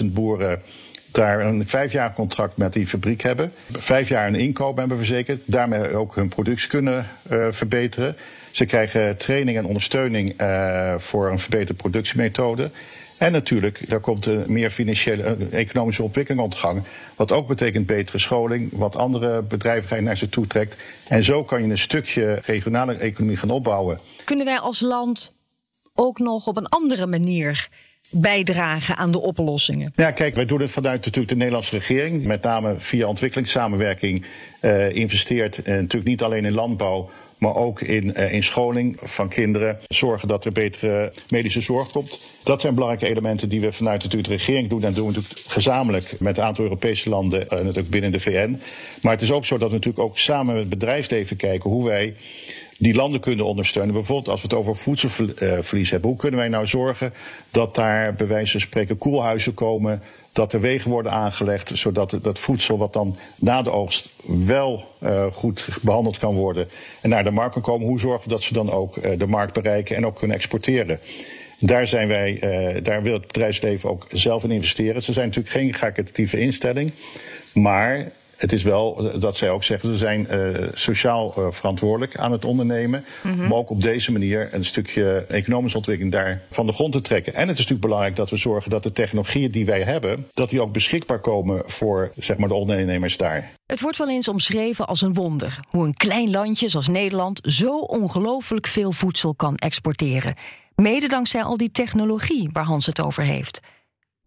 20.000 0.02 0.06
boeren 0.06 0.62
daar 1.12 1.46
een 1.46 1.68
vijf 1.68 1.92
jaar 1.92 2.14
contract 2.14 2.58
met 2.58 2.74
die 2.74 2.88
fabriek 2.88 3.22
hebben. 3.22 3.52
Vijf 3.72 4.10
jaar 4.10 4.28
een 4.28 4.36
inkoop 4.36 4.78
hebben 4.78 4.98
verzekerd. 4.98 5.42
Daarmee 5.46 5.96
ook 5.96 6.16
hun 6.16 6.30
productie 6.30 6.70
kunnen 6.70 7.08
uh, 7.32 7.46
verbeteren. 7.50 8.16
Ze 8.52 8.66
krijgen 8.66 9.18
training 9.18 9.58
en 9.58 9.66
ondersteuning 9.66 10.42
uh, 10.42 10.94
voor 10.98 11.32
een 11.32 11.40
verbeterde 11.40 11.74
productiemethode. 11.74 12.72
En 13.18 13.32
natuurlijk, 13.32 13.88
daar 13.88 14.00
komt 14.00 14.26
een 14.26 14.44
meer 14.48 14.72
financiële, 14.72 15.38
economische 15.52 16.04
ontwikkeling 16.04 16.44
op 16.44 16.54
gang. 16.54 16.84
Wat 17.16 17.32
ook 17.32 17.48
betekent 17.48 17.86
betere 17.86 18.20
scholing, 18.20 18.70
wat 18.72 18.96
andere 18.96 19.42
bedrijvigheid 19.42 20.04
naar 20.04 20.18
ze 20.18 20.30
toe 20.30 20.48
trekt. 20.48 20.78
En 21.08 21.24
zo 21.24 21.44
kan 21.44 21.64
je 21.64 21.70
een 21.70 21.78
stukje 21.78 22.40
regionale 22.46 22.94
economie 22.94 23.38
gaan 23.38 23.50
opbouwen. 23.50 24.00
Kunnen 24.24 24.46
wij 24.46 24.60
als 24.60 24.80
land 24.80 25.34
ook 25.96 26.20
nog 26.20 26.48
op 26.48 26.58
een 26.58 26.68
andere 26.68 27.08
manier 27.08 27.70
bijdragen 28.12 28.98
aan 28.98 29.12
de 29.12 29.20
oplossingen? 29.20 29.92
Ja, 29.96 30.12
kijk, 30.12 30.36
wij 30.36 30.46
doen 30.46 30.62
het 30.62 30.72
vanuit 30.72 31.06
natuurlijk 31.06 31.30
de 31.30 31.36
Nederlandse 31.36 31.76
regering. 31.76 32.24
Met 32.24 32.42
name 32.44 32.76
via 32.78 33.08
ontwikkelingssamenwerking 33.08 34.26
uh, 34.62 34.96
investeert. 34.96 35.58
Uh, 35.58 35.66
natuurlijk 35.66 36.06
niet 36.06 36.22
alleen 36.22 36.46
in 36.46 36.54
landbouw, 36.54 37.10
maar 37.42 37.56
ook 37.56 37.82
in, 37.82 38.14
uh, 38.18 38.34
in 38.34 38.44
scholing 38.44 38.98
van 39.04 39.30
kinderen. 39.30 39.80
Zorgen 39.88 40.28
dat 40.28 40.46
er 40.46 40.52
betere 40.52 41.14
medische 41.30 41.62
zorg 41.62 41.92
komt. 41.92 42.20
Dat 42.44 42.62
zijn 42.62 42.74
belangrijke 42.74 43.10
elementen 43.10 43.50
die 43.50 43.62
we 43.62 43.72
vanuit 43.72 44.04
natuurlijk 44.04 44.30
de 44.30 44.36
regering 44.36 44.70
doen. 44.70 44.84
En 44.84 44.94
doen 44.94 45.08
we 45.08 45.14
natuurlijk 45.14 45.44
gezamenlijk 45.48 46.20
met 46.20 46.38
een 46.38 46.44
aantal 46.44 46.64
Europese 46.64 47.10
landen 47.10 47.50
en 47.50 47.58
natuurlijk 47.58 47.90
binnen 47.90 48.12
de 48.12 48.20
VN. 48.20 48.62
Maar 49.02 49.12
het 49.12 49.22
is 49.22 49.32
ook 49.32 49.46
zo 49.46 49.58
dat 49.58 49.70
we 49.70 49.76
natuurlijk 49.76 50.04
ook 50.04 50.18
samen 50.18 50.54
met 50.54 50.64
het 50.64 50.70
bedrijfsleven 50.70 51.38
kijken 51.38 51.70
hoe 51.70 51.86
wij 51.86 52.14
die 52.78 52.94
landen 52.94 53.20
kunnen 53.20 53.46
ondersteunen. 53.46 53.94
Bijvoorbeeld 53.94 54.30
als 54.30 54.42
we 54.42 54.48
het 54.48 54.58
over 54.58 54.76
voedselverlies 54.76 55.90
hebben. 55.90 56.10
Hoe 56.10 56.20
kunnen 56.20 56.40
wij 56.40 56.50
nou 56.50 56.68
zorgen 56.68 57.14
dat 57.50 57.76
daar 57.76 58.16
bij 58.16 58.28
wijze 58.28 58.52
van 58.52 58.62
spreken 58.62 58.98
koelhuizen 58.98 59.54
komen, 59.54 60.02
dat 60.34 60.54
er 60.54 60.62
wegen 60.62 60.92
worden 60.92 61.12
aangelegd, 61.12 61.72
zodat 61.74 62.18
dat 62.22 62.40
voedsel 62.40 62.78
wat 62.78 62.94
dan 62.94 63.16
na 63.38 63.62
de 63.62 63.72
oogst 63.72 64.10
wel 64.26 64.88
uh, 65.00 65.26
goed 65.32 65.68
behandeld 65.82 66.18
kan 66.18 66.36
worden 66.36 66.68
en 67.02 67.10
naar 67.10 67.24
de 67.24 67.32
markt 67.32 67.54
kan 67.54 67.62
komen. 67.62 67.88
Hoe 67.88 68.00
zorgen 68.00 68.24
we 68.24 68.30
dat 68.30 68.44
ze 68.44 68.54
dan 68.54 68.72
ook 68.72 68.96
uh, 68.96 69.18
de 69.18 69.28
markt 69.28 69.54
bereiken 69.54 69.96
en 69.96 70.06
ook 70.06 70.16
kunnen 70.16 70.36
exporteren? 70.36 71.00
Daar, 71.60 71.88
zijn 71.88 72.08
wij, 72.08 72.44
uh, 72.76 72.84
daar 72.84 73.04
wil 73.04 73.14
het 73.14 73.28
bedrijfsleven 73.28 73.90
ook 73.90 74.08
zelf 74.10 74.44
in 74.44 74.52
investeren. 74.52 75.04
Ze 75.04 75.14
zijn 75.14 75.28
natuurlijk 75.28 75.56
geen 75.56 75.72
caritatieve 75.72 76.40
instelling. 76.40 76.92
Maar 77.54 78.12
het 78.42 78.54
is 78.54 78.64
wel 78.64 79.12
dat 79.20 79.38
zij 79.38 79.50
ook 79.50 79.64
zeggen, 79.64 79.90
ze 79.90 79.98
zijn 79.98 80.28
uh, 80.32 80.68
sociaal 80.74 81.34
uh, 81.38 81.52
verantwoordelijk 81.52 82.18
aan 82.18 82.32
het 82.32 82.46
ondernemen. 82.46 83.06
Mm 83.22 83.32
-hmm. 83.32 83.48
Maar 83.48 83.58
ook 83.58 83.70
op 83.70 83.82
deze 83.82 84.12
manier 84.12 84.50
een 84.52 84.66
stukje 84.66 85.26
economische 85.28 85.78
ontwikkeling 85.78 86.14
daar 86.14 86.42
van 86.50 86.66
de 86.66 86.74
grond 86.74 86.92
te 86.92 87.02
trekken. 87.02 87.34
En 87.34 87.42
het 87.42 87.52
is 87.52 87.58
natuurlijk 87.58 87.82
belangrijk 87.82 88.16
dat 88.16 88.30
we 88.30 88.38
zorgen 88.38 88.72
dat 88.72 88.84
de 88.84 88.92
technologieën 88.92 89.52
die 89.52 89.66
wij 89.66 89.82
hebben, 89.82 90.28
dat 90.34 90.50
die 90.50 90.62
ook 90.62 90.74
beschikbaar 90.74 91.20
komen 91.20 91.64
voor 91.66 92.12
zeg 92.16 92.38
maar, 92.38 92.48
de 92.48 92.54
ondernemers 92.54 93.18
daar. 93.18 93.52
Het 93.66 93.82
wordt 93.82 93.98
wel 93.98 94.10
eens 94.10 94.28
omschreven 94.28 94.88
als 94.88 95.02
een 95.02 95.14
wonder 95.14 95.60
hoe 95.68 95.86
een 95.86 95.94
klein 95.94 96.32
landje 96.32 96.70
zoals 96.70 96.88
Nederland 96.88 97.40
zo 97.44 97.78
ongelooflijk 97.78 98.68
veel 98.68 98.92
voedsel 98.92 99.36
kan 99.36 99.56
exporteren. 99.56 100.34
Mede 100.76 101.08
dankzij 101.08 101.44
al 101.44 101.58
die 101.58 101.72
technologie 101.72 102.50
waar 102.52 102.64
Hans 102.64 102.86
het 102.86 103.02
over 103.02 103.24
heeft. 103.24 103.60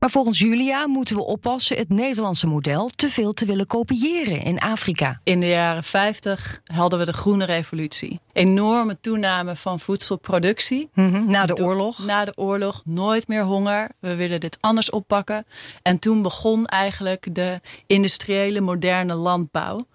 Maar 0.04 0.12
volgens 0.12 0.38
Julia 0.38 0.86
moeten 0.86 1.16
we 1.16 1.24
oppassen 1.24 1.76
het 1.76 1.88
Nederlandse 1.88 2.46
model 2.46 2.90
te 2.96 3.08
veel 3.08 3.32
te 3.32 3.44
willen 3.44 3.66
kopiëren 3.66 4.42
in 4.42 4.58
Afrika. 4.58 5.20
In 5.22 5.40
de 5.40 5.46
jaren 5.46 5.84
50 5.84 6.60
hadden 6.64 6.98
we 6.98 7.04
de 7.04 7.12
groene 7.12 7.44
revolutie. 7.44 8.18
Enorme 8.32 9.00
toename 9.00 9.56
van 9.56 9.80
voedselproductie. 9.80 10.88
Mm 10.94 11.12
-hmm. 11.12 11.30
Na 11.30 11.46
de 11.46 11.56
oorlog. 11.62 11.98
Na 11.98 12.24
de 12.24 12.32
oorlog. 12.36 12.82
Nooit 12.84 13.28
meer 13.28 13.42
honger. 13.42 13.88
We 13.98 14.14
willen 14.14 14.40
dit 14.40 14.56
anders 14.60 14.90
oppakken. 14.90 15.46
En 15.82 15.98
toen 15.98 16.22
begon 16.22 16.66
eigenlijk 16.66 17.34
de 17.34 17.58
industriële 17.86 18.60
moderne 18.60 19.14
landbouw. 19.14 19.86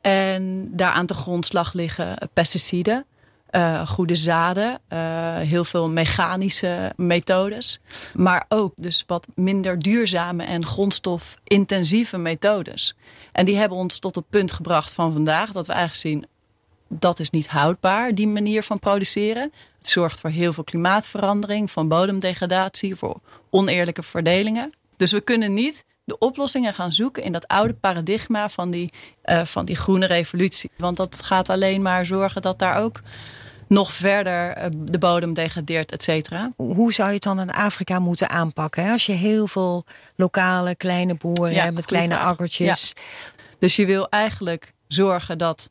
En 0.00 0.70
daar 0.72 0.92
aan 0.92 1.06
de 1.06 1.14
grondslag 1.14 1.72
liggen 1.72 2.30
pesticiden. 2.32 3.06
Uh, 3.56 3.88
goede 3.88 4.14
zaden, 4.14 4.80
uh, 4.88 5.36
heel 5.36 5.64
veel 5.64 5.90
mechanische 5.90 6.92
methodes. 6.96 7.80
Maar 8.14 8.44
ook 8.48 8.72
dus 8.76 9.04
wat 9.06 9.26
minder 9.34 9.78
duurzame 9.78 10.44
en 10.44 10.66
grondstofintensieve 10.66 12.18
methodes. 12.18 12.96
En 13.32 13.44
die 13.44 13.56
hebben 13.56 13.78
ons 13.78 13.98
tot 13.98 14.14
het 14.14 14.28
punt 14.30 14.52
gebracht 14.52 14.94
van 14.94 15.12
vandaag 15.12 15.52
dat 15.52 15.66
we 15.66 15.72
eigenlijk 15.72 16.00
zien 16.00 16.26
dat 16.88 17.18
is 17.18 17.30
niet 17.30 17.48
houdbaar, 17.48 18.14
die 18.14 18.28
manier 18.28 18.62
van 18.62 18.78
produceren. 18.78 19.52
Het 19.78 19.88
zorgt 19.88 20.20
voor 20.20 20.30
heel 20.30 20.52
veel 20.52 20.64
klimaatverandering, 20.64 21.70
van 21.70 21.88
bodemdegradatie, 21.88 22.94
voor 22.94 23.20
oneerlijke 23.50 24.02
verdelingen. 24.02 24.72
Dus 24.96 25.12
we 25.12 25.20
kunnen 25.20 25.54
niet 25.54 25.84
de 26.04 26.18
oplossingen 26.18 26.74
gaan 26.74 26.92
zoeken 26.92 27.22
in 27.22 27.32
dat 27.32 27.48
oude 27.48 27.74
paradigma 27.74 28.48
van 28.48 28.70
die, 28.70 28.92
uh, 29.24 29.44
van 29.44 29.64
die 29.64 29.76
groene 29.76 30.06
revolutie. 30.06 30.70
Want 30.76 30.96
dat 30.96 31.22
gaat 31.22 31.48
alleen 31.48 31.82
maar 31.82 32.06
zorgen 32.06 32.42
dat 32.42 32.58
daar 32.58 32.82
ook 32.82 33.00
nog 33.66 33.92
verder 33.92 34.70
de 34.74 34.98
bodem 34.98 35.34
degradeert, 35.34 35.92
et 35.92 36.02
cetera. 36.02 36.50
Hoe 36.56 36.92
zou 36.92 37.08
je 37.08 37.14
het 37.14 37.22
dan 37.22 37.40
in 37.40 37.52
Afrika 37.52 37.98
moeten 37.98 38.30
aanpakken? 38.30 38.84
Hè? 38.84 38.92
Als 38.92 39.06
je 39.06 39.12
heel 39.12 39.46
veel 39.46 39.84
lokale 40.16 40.74
kleine 40.74 41.14
boeren 41.14 41.52
ja, 41.52 41.62
hebt 41.62 41.74
met 41.74 41.84
kleine 41.84 42.16
akkertjes. 42.16 42.92
Ja. 42.94 43.02
Dus 43.58 43.76
je 43.76 43.86
wil 43.86 44.08
eigenlijk 44.08 44.72
zorgen 44.88 45.38
dat 45.38 45.70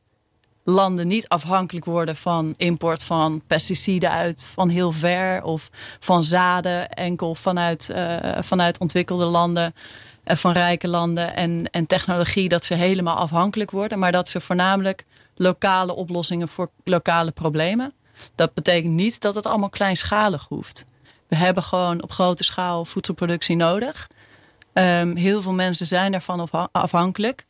landen 0.64 1.08
niet 1.08 1.28
afhankelijk 1.28 1.86
worden 1.86 2.16
van 2.16 2.54
import 2.58 3.04
van 3.04 3.42
pesticiden 3.48 4.12
uit 4.12 4.46
van 4.54 4.70
heel 4.70 4.92
ver 4.92 5.44
of 5.44 5.70
van 6.00 6.24
zaden 6.24 6.90
enkel 6.90 7.36
vanuit, 7.36 7.90
uh, 7.92 8.18
vanuit 8.40 8.80
ontwikkelde 8.80 9.26
landen. 9.26 9.76
Uh, 10.26 10.36
van 10.36 10.52
rijke 10.52 10.88
landen 10.88 11.36
en, 11.36 11.68
en 11.72 11.88
technologie, 11.88 12.50
dat 12.50 12.66
ze 12.66 12.74
helemaal 12.74 13.16
afhankelijk 13.16 13.72
worden, 13.72 14.00
maar 14.00 14.12
dat 14.12 14.30
ze 14.30 14.42
voornamelijk 14.42 15.04
lokale 15.36 15.96
oplossingen 15.96 16.48
voor 16.48 16.70
lokale 16.84 17.32
problemen. 17.32 17.94
Dat 18.36 18.54
betekent 18.54 18.94
niet 18.94 19.22
dat 19.22 19.36
het 19.36 19.46
allemaal 19.46 19.70
kleinschalig 19.70 20.46
hoeft. 20.50 20.86
We 21.28 21.36
hebben 21.36 21.64
gewoon 21.64 22.04
op 22.04 22.12
grote 22.12 22.44
schaal 22.44 22.86
voedselproductie 22.86 23.56
nodig. 23.56 24.10
Um, 24.74 25.16
heel 25.16 25.42
veel 25.42 25.54
mensen 25.54 25.86
zijn 25.86 26.12
daarvan 26.12 26.50
afhankelijk. 26.72 27.46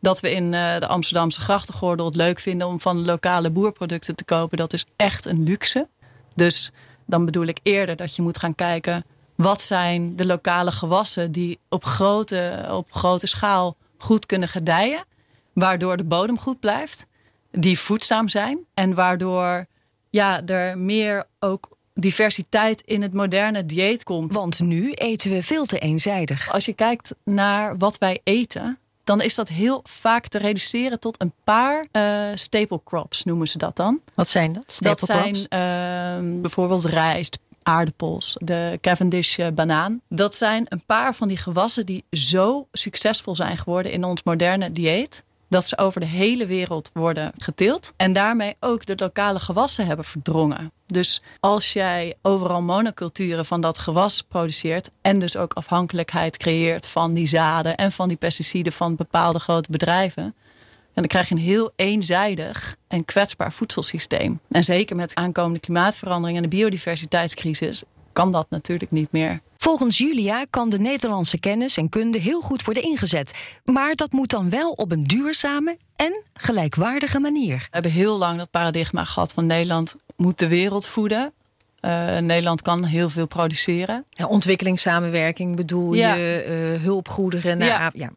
Dat 0.00 0.20
we 0.20 0.32
in 0.32 0.44
uh, 0.44 0.78
de 0.78 0.86
Amsterdamse 0.86 1.40
grachtengordel 1.40 2.06
het 2.06 2.16
leuk 2.16 2.40
vinden 2.40 2.66
om 2.66 2.80
van 2.80 3.04
lokale 3.04 3.50
boerproducten 3.50 4.16
te 4.16 4.24
kopen, 4.24 4.58
dat 4.58 4.72
is 4.72 4.84
echt 4.96 5.26
een 5.26 5.42
luxe. 5.42 5.88
Dus 6.34 6.70
dan 7.06 7.24
bedoel 7.24 7.46
ik 7.46 7.58
eerder 7.62 7.96
dat 7.96 8.16
je 8.16 8.22
moet 8.22 8.38
gaan 8.38 8.54
kijken 8.54 9.04
wat 9.34 9.62
zijn 9.62 10.16
de 10.16 10.26
lokale 10.26 10.72
gewassen 10.72 11.32
die 11.32 11.58
op 11.68 11.84
grote, 11.84 12.66
op 12.70 12.92
grote 12.92 13.26
schaal 13.26 13.74
goed 13.98 14.26
kunnen 14.26 14.48
gedijen, 14.48 15.04
waardoor 15.52 15.96
de 15.96 16.04
bodem 16.04 16.38
goed 16.38 16.60
blijft 16.60 17.06
die 17.50 17.78
voedzaam 17.78 18.28
zijn. 18.28 18.58
En 18.74 18.94
waardoor 18.94 19.66
ja, 20.10 20.44
er 20.46 20.78
meer 20.78 21.24
ook 21.38 21.76
diversiteit 21.94 22.80
in 22.80 23.02
het 23.02 23.12
moderne 23.12 23.64
dieet 23.64 24.04
komt. 24.04 24.32
Want 24.32 24.60
nu 24.60 24.92
eten 24.92 25.30
we 25.30 25.42
veel 25.42 25.66
te 25.66 25.78
eenzijdig. 25.78 26.52
Als 26.52 26.64
je 26.64 26.72
kijkt 26.72 27.14
naar 27.24 27.76
wat 27.76 27.98
wij 27.98 28.20
eten, 28.24 28.78
dan 29.04 29.20
is 29.20 29.34
dat 29.34 29.48
heel 29.48 29.80
vaak 29.84 30.26
te 30.26 30.38
reduceren 30.38 31.00
tot 31.00 31.20
een 31.20 31.32
paar 31.44 31.86
uh, 31.92 32.22
staple 32.34 32.80
crops, 32.84 33.24
noemen 33.24 33.48
ze 33.48 33.58
dat 33.58 33.76
dan. 33.76 34.00
Wat 34.14 34.28
zijn 34.28 34.52
dat? 34.52 34.62
Staple 34.66 34.88
dat 34.88 35.04
crops? 35.04 35.46
zijn 35.48 36.34
uh, 36.34 36.40
bijvoorbeeld 36.40 36.84
rijst, 36.84 37.38
aardappels, 37.62 38.36
de 38.40 38.78
Cavendish 38.80 39.38
uh, 39.38 39.46
banaan. 39.54 40.00
Dat 40.08 40.34
zijn 40.34 40.64
een 40.68 40.82
paar 40.86 41.14
van 41.14 41.28
die 41.28 41.36
gewassen 41.36 41.86
die 41.86 42.04
zo 42.10 42.68
succesvol 42.72 43.34
zijn 43.34 43.56
geworden 43.56 43.92
in 43.92 44.04
ons 44.04 44.22
moderne 44.22 44.70
dieet 44.70 45.24
dat 45.48 45.68
ze 45.68 45.78
over 45.78 46.00
de 46.00 46.06
hele 46.06 46.46
wereld 46.46 46.90
worden 46.92 47.32
geteeld. 47.36 47.92
En 47.96 48.12
daarmee 48.12 48.56
ook 48.60 48.86
de 48.86 48.94
lokale 48.96 49.40
gewassen 49.40 49.86
hebben 49.86 50.04
verdrongen. 50.04 50.72
Dus 50.86 51.22
als 51.40 51.72
jij 51.72 52.14
overal 52.22 52.62
monoculturen 52.62 53.46
van 53.46 53.60
dat 53.60 53.78
gewas 53.78 54.22
produceert. 54.22 54.90
en 55.00 55.18
dus 55.18 55.36
ook 55.36 55.52
afhankelijkheid 55.52 56.36
creëert 56.36 56.88
van 56.88 57.14
die 57.14 57.26
zaden 57.26 57.76
en 57.76 57.92
van 57.92 58.08
die 58.08 58.16
pesticiden 58.16 58.72
van 58.72 58.96
bepaalde 58.96 59.38
grote 59.38 59.70
bedrijven. 59.70 60.22
En 60.22 61.04
dan 61.04 61.06
krijg 61.06 61.28
je 61.28 61.34
een 61.34 61.40
heel 61.40 61.72
eenzijdig 61.76 62.76
en 62.88 63.04
kwetsbaar 63.04 63.52
voedselsysteem. 63.52 64.40
En 64.50 64.64
zeker 64.64 64.96
met 64.96 65.14
aankomende 65.14 65.60
klimaatverandering 65.60 66.36
en 66.36 66.42
de 66.42 66.56
biodiversiteitscrisis 66.56 67.82
kan 68.12 68.32
dat 68.32 68.46
natuurlijk 68.50 68.90
niet 68.90 69.12
meer. 69.12 69.40
Volgens 69.58 69.98
Julia 69.98 70.46
kan 70.50 70.68
de 70.68 70.78
Nederlandse 70.78 71.38
kennis 71.38 71.76
en 71.76 71.88
kunde 71.88 72.18
heel 72.18 72.40
goed 72.40 72.64
worden 72.64 72.82
ingezet. 72.82 73.32
Maar 73.64 73.94
dat 73.94 74.12
moet 74.12 74.30
dan 74.30 74.50
wel 74.50 74.70
op 74.70 74.92
een 74.92 75.02
duurzame 75.02 75.78
en 75.96 76.22
gelijkwaardige 76.34 77.18
manier. 77.20 77.56
We 77.56 77.68
hebben 77.70 77.90
heel 77.90 78.18
lang 78.18 78.38
dat 78.38 78.50
paradigma 78.50 79.04
gehad 79.04 79.32
van 79.32 79.46
Nederland 79.46 79.96
moet 80.16 80.38
de 80.38 80.48
wereld 80.48 80.86
voeden. 80.86 81.32
Uh, 81.80 82.18
Nederland 82.18 82.62
kan 82.62 82.84
heel 82.84 83.08
veel 83.08 83.26
produceren. 83.26 84.04
Ja, 84.10 84.26
ontwikkelingssamenwerking 84.26 85.56
bedoel 85.56 85.94
ja. 85.94 86.14
je, 86.14 86.74
uh, 86.76 86.82
hulpgoederen. 86.82 87.58
Naar, 87.58 87.68
ja. 87.68 87.90
ja. 87.94 88.10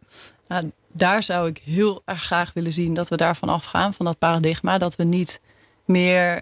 Nou, 0.47 0.71
daar 0.91 1.23
zou 1.23 1.47
ik 1.47 1.61
heel 1.63 2.01
erg 2.05 2.23
graag 2.23 2.53
willen 2.53 2.73
zien 2.73 2.93
dat 2.93 3.09
we 3.09 3.15
daarvan 3.15 3.49
afgaan, 3.49 3.93
van 3.93 4.05
dat 4.05 4.17
paradigma. 4.17 4.77
Dat 4.77 4.95
we 4.95 5.03
niet 5.03 5.41
meer 5.85 6.41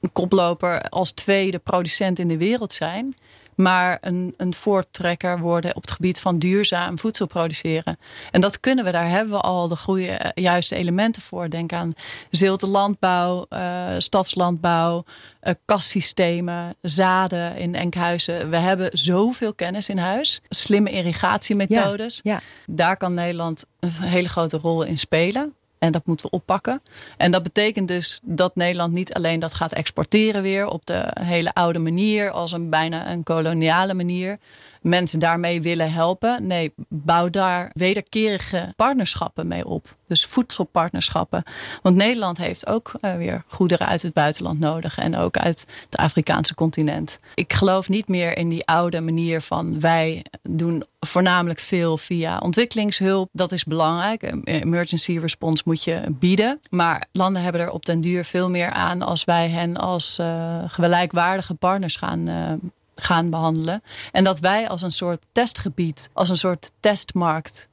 een 0.00 0.12
koploper 0.12 0.82
als 0.82 1.10
tweede 1.10 1.58
producent 1.58 2.18
in 2.18 2.28
de 2.28 2.36
wereld 2.36 2.72
zijn 2.72 3.16
maar 3.54 3.98
een, 4.00 4.34
een 4.36 4.54
voortrekker 4.54 5.38
worden 5.38 5.76
op 5.76 5.82
het 5.82 5.90
gebied 5.90 6.20
van 6.20 6.38
duurzaam 6.38 6.98
voedsel 6.98 7.26
produceren. 7.26 7.98
En 8.30 8.40
dat 8.40 8.60
kunnen 8.60 8.84
we, 8.84 8.90
daar 8.90 9.08
hebben 9.08 9.34
we 9.34 9.40
al 9.40 9.68
de 9.68 9.76
goede, 9.76 10.06
eh, 10.06 10.44
juiste 10.44 10.74
elementen 10.74 11.22
voor. 11.22 11.50
Denk 11.50 11.72
aan 11.72 11.92
zilte 12.30 12.68
landbouw, 12.68 13.46
uh, 13.50 13.88
stadslandbouw, 13.98 15.04
uh, 15.42 15.54
kassystemen, 15.64 16.76
zaden 16.80 17.56
in 17.56 17.74
Enkhuizen. 17.74 18.50
We 18.50 18.56
hebben 18.56 18.88
zoveel 18.92 19.54
kennis 19.54 19.88
in 19.88 19.98
huis. 19.98 20.40
Slimme 20.48 20.90
irrigatiemethodes. 20.90 22.20
Ja, 22.22 22.32
ja. 22.32 22.40
Daar 22.66 22.96
kan 22.96 23.14
Nederland 23.14 23.64
een 23.80 23.90
hele 23.90 24.28
grote 24.28 24.58
rol 24.58 24.82
in 24.82 24.98
spelen. 24.98 25.54
En 25.82 25.92
dat 25.92 26.06
moeten 26.06 26.26
we 26.26 26.36
oppakken. 26.36 26.82
En 27.16 27.30
dat 27.30 27.42
betekent 27.42 27.88
dus 27.88 28.20
dat 28.22 28.56
Nederland 28.56 28.92
niet 28.92 29.14
alleen 29.14 29.40
dat 29.40 29.54
gaat 29.54 29.72
exporteren 29.72 30.42
weer 30.42 30.66
op 30.66 30.86
de 30.86 31.16
hele 31.20 31.54
oude 31.54 31.78
manier, 31.78 32.30
als 32.30 32.52
een 32.52 32.70
bijna 32.70 33.10
een 33.10 33.22
koloniale 33.22 33.94
manier 33.94 34.38
mensen 34.82 35.18
daarmee 35.18 35.62
willen 35.62 35.92
helpen. 35.92 36.46
Nee, 36.46 36.72
bouw 36.88 37.30
daar 37.30 37.70
wederkerige 37.74 38.72
partnerschappen 38.76 39.48
mee 39.48 39.66
op. 39.66 39.90
Dus 40.06 40.26
voedselpartnerschappen. 40.26 41.42
Want 41.82 41.96
Nederland 41.96 42.38
heeft 42.38 42.66
ook 42.66 42.92
uh, 43.00 43.16
weer 43.16 43.44
goederen 43.46 43.86
uit 43.86 44.02
het 44.02 44.12
buitenland 44.12 44.58
nodig. 44.58 44.98
En 44.98 45.16
ook 45.16 45.36
uit 45.36 45.66
het 45.84 45.96
Afrikaanse 45.96 46.54
continent. 46.54 47.18
Ik 47.34 47.52
geloof 47.52 47.88
niet 47.88 48.08
meer 48.08 48.36
in 48.36 48.48
die 48.48 48.66
oude 48.66 49.00
manier 49.00 49.40
van 49.40 49.80
wij 49.80 50.24
doen 50.42 50.84
voornamelijk 51.00 51.58
veel 51.58 51.96
via 51.96 52.38
ontwikkelingshulp. 52.38 53.28
Dat 53.32 53.52
is 53.52 53.64
belangrijk. 53.64 54.32
Emergency 54.44 55.18
response 55.18 55.62
moet 55.66 55.84
je 55.84 56.02
bieden. 56.08 56.60
Maar 56.70 57.06
landen 57.12 57.42
hebben 57.42 57.60
er 57.60 57.70
op 57.70 57.86
den 57.86 58.00
duur 58.00 58.24
veel 58.24 58.50
meer 58.50 58.70
aan 58.70 59.02
als 59.02 59.24
wij 59.24 59.48
hen 59.48 59.76
als 59.76 60.18
uh, 60.20 60.58
gelijkwaardige 60.66 61.54
partners 61.54 61.96
gaan 61.96 62.28
uh, 62.28 62.52
gaan 63.02 63.30
behandelen. 63.30 63.82
En 64.12 64.24
dat 64.24 64.38
wij 64.38 64.68
als 64.68 64.82
een 64.82 64.92
soort 64.92 65.26
testgebied, 65.32 66.10
als 66.12 66.28
een 66.28 66.36
soort 66.36 66.70
testmarkt 66.80 67.68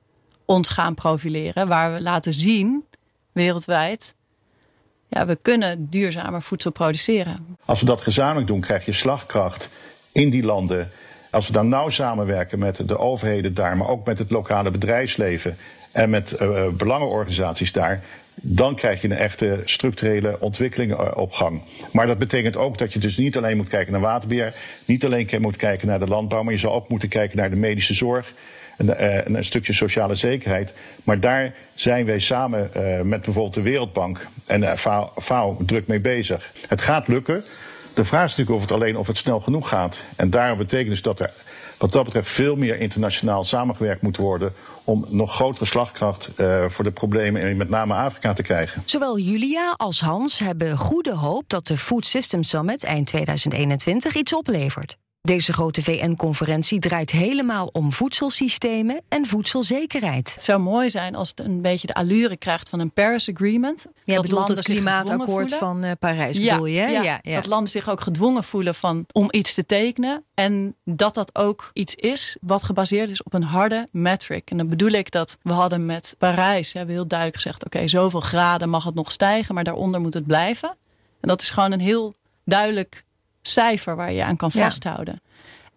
ons 0.45 0.69
gaan 0.69 0.95
profileren. 0.95 1.67
Waar 1.67 1.93
we 1.93 2.01
laten 2.01 2.33
zien, 2.33 2.85
wereldwijd, 3.31 4.15
ja, 5.07 5.25
we 5.25 5.35
kunnen 5.41 5.89
duurzamer 5.89 6.41
voedsel 6.41 6.71
produceren. 6.71 7.57
Als 7.65 7.79
we 7.79 7.85
dat 7.85 8.01
gezamenlijk 8.01 8.47
doen, 8.47 8.59
krijg 8.59 8.85
je 8.85 8.91
slagkracht 8.91 9.69
in 10.11 10.29
die 10.29 10.43
landen. 10.43 10.91
Als 11.31 11.47
we 11.47 11.53
dan 11.53 11.69
nauw 11.69 11.89
samenwerken 11.89 12.59
met 12.59 12.87
de 12.87 12.97
overheden 12.97 13.53
daar, 13.53 13.77
maar 13.77 13.87
ook 13.87 14.05
met 14.05 14.19
het 14.19 14.29
lokale 14.29 14.71
bedrijfsleven 14.71 15.57
en 15.91 16.09
met 16.09 16.35
uh, 16.41 16.67
belangenorganisaties 16.67 17.71
daar, 17.71 18.03
dan 18.41 18.75
krijg 18.75 19.01
je 19.01 19.09
een 19.09 19.17
echte 19.17 19.61
structurele 19.65 20.37
ontwikkeling 20.39 20.91
eh, 20.91 21.07
op 21.15 21.31
gang. 21.31 21.61
Maar 21.91 22.07
dat 22.07 22.17
betekent 22.17 22.57
ook 22.57 22.77
dat 22.77 22.93
je 22.93 22.99
dus 22.99 23.17
niet 23.17 23.37
alleen 23.37 23.57
moet 23.57 23.67
kijken 23.67 23.91
naar 23.91 24.01
waterbeheer, 24.01 24.55
niet 24.85 25.05
alleen 25.05 25.27
moet 25.41 25.55
kijken 25.55 25.87
naar 25.87 25.99
de 25.99 26.07
landbouw, 26.07 26.43
maar 26.43 26.53
je 26.53 26.59
zal 26.59 26.73
ook 26.73 26.89
moeten 26.89 27.09
kijken 27.09 27.37
naar 27.37 27.49
de 27.49 27.55
medische 27.55 27.93
zorg. 27.93 28.33
En, 28.77 28.85
uh, 28.87 29.35
een 29.35 29.43
stukje 29.43 29.73
sociale 29.73 30.15
zekerheid. 30.15 30.73
Maar 31.03 31.19
daar 31.19 31.53
zijn 31.73 32.05
wij 32.05 32.19
samen 32.19 32.71
uh, 32.77 33.01
met 33.01 33.21
bijvoorbeeld 33.21 33.53
de 33.53 33.61
Wereldbank 33.61 34.27
en 34.45 34.61
de 34.61 34.77
FAO 35.15 35.57
druk 35.65 35.87
mee 35.87 35.99
bezig. 35.99 36.53
Het 36.67 36.81
gaat 36.81 37.07
lukken. 37.07 37.43
De 37.95 38.05
vraag 38.05 38.25
is 38.25 38.29
natuurlijk 38.29 38.55
of 38.55 38.61
het 38.61 38.71
alleen 38.71 38.97
of 38.97 39.07
het 39.07 39.17
snel 39.17 39.39
genoeg 39.39 39.69
gaat. 39.69 40.03
En 40.15 40.29
daarom 40.29 40.57
betekent 40.57 40.89
dus 40.89 41.01
dat 41.01 41.19
er 41.19 41.31
wat 41.79 41.91
dat 41.91 42.03
betreft 42.03 42.29
veel 42.29 42.55
meer 42.55 42.79
internationaal 42.79 43.43
samengewerkt 43.43 44.01
moet 44.01 44.17
worden 44.17 44.53
om 44.83 45.05
nog 45.07 45.33
grotere 45.33 45.65
slagkracht 45.65 46.29
uh, 46.37 46.65
voor 46.65 46.83
de 46.83 46.91
problemen 46.91 47.41
in 47.41 47.57
met 47.57 47.69
name 47.69 47.93
Afrika 47.93 48.33
te 48.33 48.41
krijgen. 48.41 48.83
Zowel 48.85 49.19
Julia 49.19 49.73
als 49.77 49.99
Hans 49.99 50.39
hebben 50.39 50.77
goede 50.77 51.15
hoop 51.15 51.43
dat 51.47 51.67
de 51.67 51.77
Food 51.77 52.05
System 52.05 52.43
Summit 52.43 52.83
eind 52.83 53.07
2021 53.07 54.15
iets 54.15 54.33
oplevert. 54.33 54.97
Deze 55.21 55.53
grote 55.53 55.81
VN-conferentie 55.81 56.79
draait 56.79 57.11
helemaal 57.11 57.67
om 57.67 57.93
voedselsystemen 57.93 59.01
en 59.09 59.25
voedselzekerheid. 59.25 60.33
Het 60.33 60.43
zou 60.43 60.59
mooi 60.59 60.89
zijn 60.89 61.15
als 61.15 61.29
het 61.29 61.39
een 61.39 61.61
beetje 61.61 61.87
de 61.87 61.93
allure 61.93 62.37
krijgt 62.37 62.69
van 62.69 62.79
een 62.79 62.91
Paris 62.91 63.29
Agreement. 63.29 63.87
Ja, 64.03 64.15
dat 64.15 64.23
bedoelt 64.23 64.47
het 64.47 64.61
klimaatakkoord 64.61 65.55
van 65.55 65.83
uh, 65.83 65.91
Parijs, 65.99 66.37
ja, 66.37 66.51
bedoel 66.51 66.65
je? 66.65 66.81
Ja, 66.81 67.01
ja, 67.01 67.19
ja, 67.21 67.35
Dat 67.35 67.45
landen 67.45 67.69
zich 67.69 67.89
ook 67.89 68.01
gedwongen 68.01 68.43
voelen 68.43 68.75
van, 68.75 69.05
om 69.11 69.27
iets 69.31 69.53
te 69.53 69.65
tekenen. 69.65 70.23
En 70.33 70.75
dat 70.85 71.13
dat 71.13 71.35
ook 71.35 71.69
iets 71.73 71.95
is 71.95 72.37
wat 72.41 72.63
gebaseerd 72.63 73.09
is 73.09 73.23
op 73.23 73.33
een 73.33 73.43
harde 73.43 73.87
metric. 73.91 74.49
En 74.49 74.57
dan 74.57 74.67
bedoel 74.67 74.91
ik 74.91 75.11
dat 75.11 75.37
we 75.41 75.53
hadden 75.53 75.85
met 75.85 76.15
Parijs, 76.17 76.73
hebben 76.73 76.95
heel 76.95 77.07
duidelijk 77.07 77.41
gezegd... 77.41 77.65
oké, 77.65 77.87
zoveel 77.87 78.19
graden 78.19 78.69
mag 78.69 78.83
het 78.83 78.95
nog 78.95 79.11
stijgen, 79.11 79.55
maar 79.55 79.63
daaronder 79.63 80.01
moet 80.01 80.13
het 80.13 80.27
blijven. 80.27 80.69
En 81.21 81.27
dat 81.27 81.41
is 81.41 81.49
gewoon 81.49 81.71
een 81.71 81.79
heel 81.79 82.15
duidelijk 82.45 83.05
cijfer 83.41 83.95
waar 83.95 84.11
je 84.11 84.23
aan 84.23 84.35
kan 84.35 84.51
vasthouden. 84.51 85.21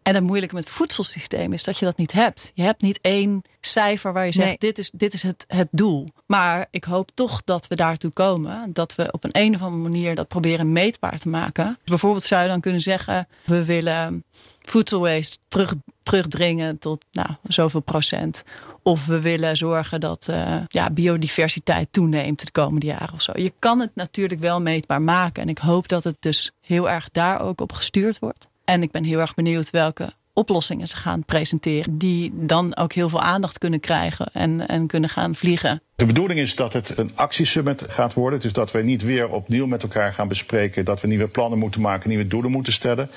En 0.03 0.15
het 0.15 0.25
moeilijke 0.25 0.55
met 0.55 0.65
het 0.65 0.73
voedselsysteem 0.73 1.53
is 1.53 1.65
dat 1.65 1.79
je 1.79 1.85
dat 1.85 1.97
niet 1.97 2.13
hebt. 2.13 2.53
Je 2.55 2.63
hebt 2.63 2.83
niet 2.83 2.99
één 3.01 3.43
cijfer 3.61 4.13
waar 4.13 4.27
je 4.27 4.33
zegt: 4.33 4.61
dit 4.61 4.79
is, 4.79 4.91
dit 4.91 5.15
is 5.15 5.23
het, 5.23 5.45
het 5.49 5.69
doel. 5.71 6.09
Maar 6.27 6.67
ik 6.71 6.85
hoop 6.85 7.11
toch 7.15 7.43
dat 7.45 7.67
we 7.67 7.75
daartoe 7.75 8.11
komen. 8.11 8.73
Dat 8.73 8.95
we 8.95 9.13
op 9.13 9.25
een, 9.25 9.31
een 9.33 9.55
of 9.55 9.63
andere 9.63 9.83
manier 9.83 10.15
dat 10.15 10.29
proberen 10.29 10.73
meetbaar 10.73 11.19
te 11.19 11.29
maken. 11.29 11.79
Bijvoorbeeld 11.85 12.23
zou 12.23 12.43
je 12.43 12.49
dan 12.49 12.61
kunnen 12.61 12.81
zeggen: 12.81 13.29
we 13.45 13.65
willen 13.65 14.25
voedselwaste 14.61 15.37
terug, 15.49 15.75
terugdringen 16.03 16.79
tot 16.79 17.05
nou, 17.13 17.29
zoveel 17.43 17.81
procent. 17.81 18.43
Of 18.83 19.07
we 19.07 19.21
willen 19.21 19.57
zorgen 19.57 20.01
dat 20.01 20.29
uh, 20.31 20.57
ja, 20.69 20.91
biodiversiteit 20.91 21.89
toeneemt 21.91 22.45
de 22.45 22.51
komende 22.51 22.87
jaren 22.87 23.15
of 23.15 23.23
zo. 23.23 23.33
Je 23.35 23.53
kan 23.59 23.81
het 23.81 23.91
natuurlijk 23.95 24.41
wel 24.41 24.61
meetbaar 24.61 25.03
maken. 25.03 25.43
En 25.43 25.49
ik 25.49 25.59
hoop 25.59 25.89
dat 25.89 26.05
het 26.05 26.17
dus 26.21 26.53
heel 26.61 26.91
erg 26.91 27.11
daar 27.11 27.41
ook 27.41 27.61
op 27.61 27.73
gestuurd 27.73 28.19
wordt. 28.19 28.51
En 28.65 28.83
ik 28.83 28.91
ben 28.91 29.05
heel 29.05 29.19
erg 29.19 29.35
benieuwd 29.35 29.71
welke 29.71 30.13
oplossingen 30.33 30.89
ze 30.89 30.97
gaan 30.97 31.25
presenteren. 31.25 31.99
Die 31.99 32.33
dan 32.35 32.77
ook 32.77 32.93
heel 32.93 33.09
veel 33.09 33.21
aandacht 33.21 33.59
kunnen 33.59 33.81
krijgen 33.81 34.27
en, 34.33 34.69
en 34.69 34.87
kunnen 34.87 35.11
gaan 35.11 35.37
vliegen. 35.37 35.83
De 35.95 36.07
bedoeling 36.07 36.41
is 36.41 36.57
dat 36.57 36.73
het 36.73 36.99
een 36.99 37.11
actiesummit 37.15 37.85
gaat 37.89 38.15
worden. 38.15 38.41
Dus 38.41 38.53
dat 38.53 38.71
we 38.71 38.83
niet 38.83 39.03
weer 39.03 39.29
opnieuw 39.29 39.67
met 39.67 39.83
elkaar 39.83 40.13
gaan 40.13 40.29
bespreken. 40.29 40.85
Dat 40.85 41.01
we 41.01 41.09
nieuwe 41.09 41.29
plannen 41.29 41.59
moeten 41.59 41.81
maken, 41.81 42.09
nieuwe 42.09 42.27
doelen 42.27 42.51
moeten 42.51 42.73
stellen. 42.73 43.11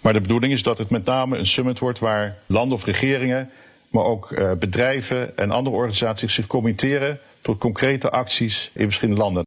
Maar 0.00 0.12
de 0.12 0.20
bedoeling 0.20 0.52
is 0.52 0.62
dat 0.62 0.78
het 0.78 0.90
met 0.90 1.04
name 1.04 1.38
een 1.38 1.46
summit 1.46 1.78
wordt 1.78 1.98
waar 1.98 2.36
landen 2.46 2.76
of 2.76 2.84
regeringen, 2.84 3.50
maar 3.88 4.04
ook 4.04 4.30
uh, 4.30 4.52
bedrijven 4.52 5.36
en 5.36 5.50
andere 5.50 5.76
organisaties 5.76 6.34
zich 6.34 6.46
committeren 6.46 7.18
tot 7.40 7.58
concrete 7.58 8.10
acties 8.10 8.70
in 8.74 8.84
verschillende 8.84 9.20
landen. 9.20 9.46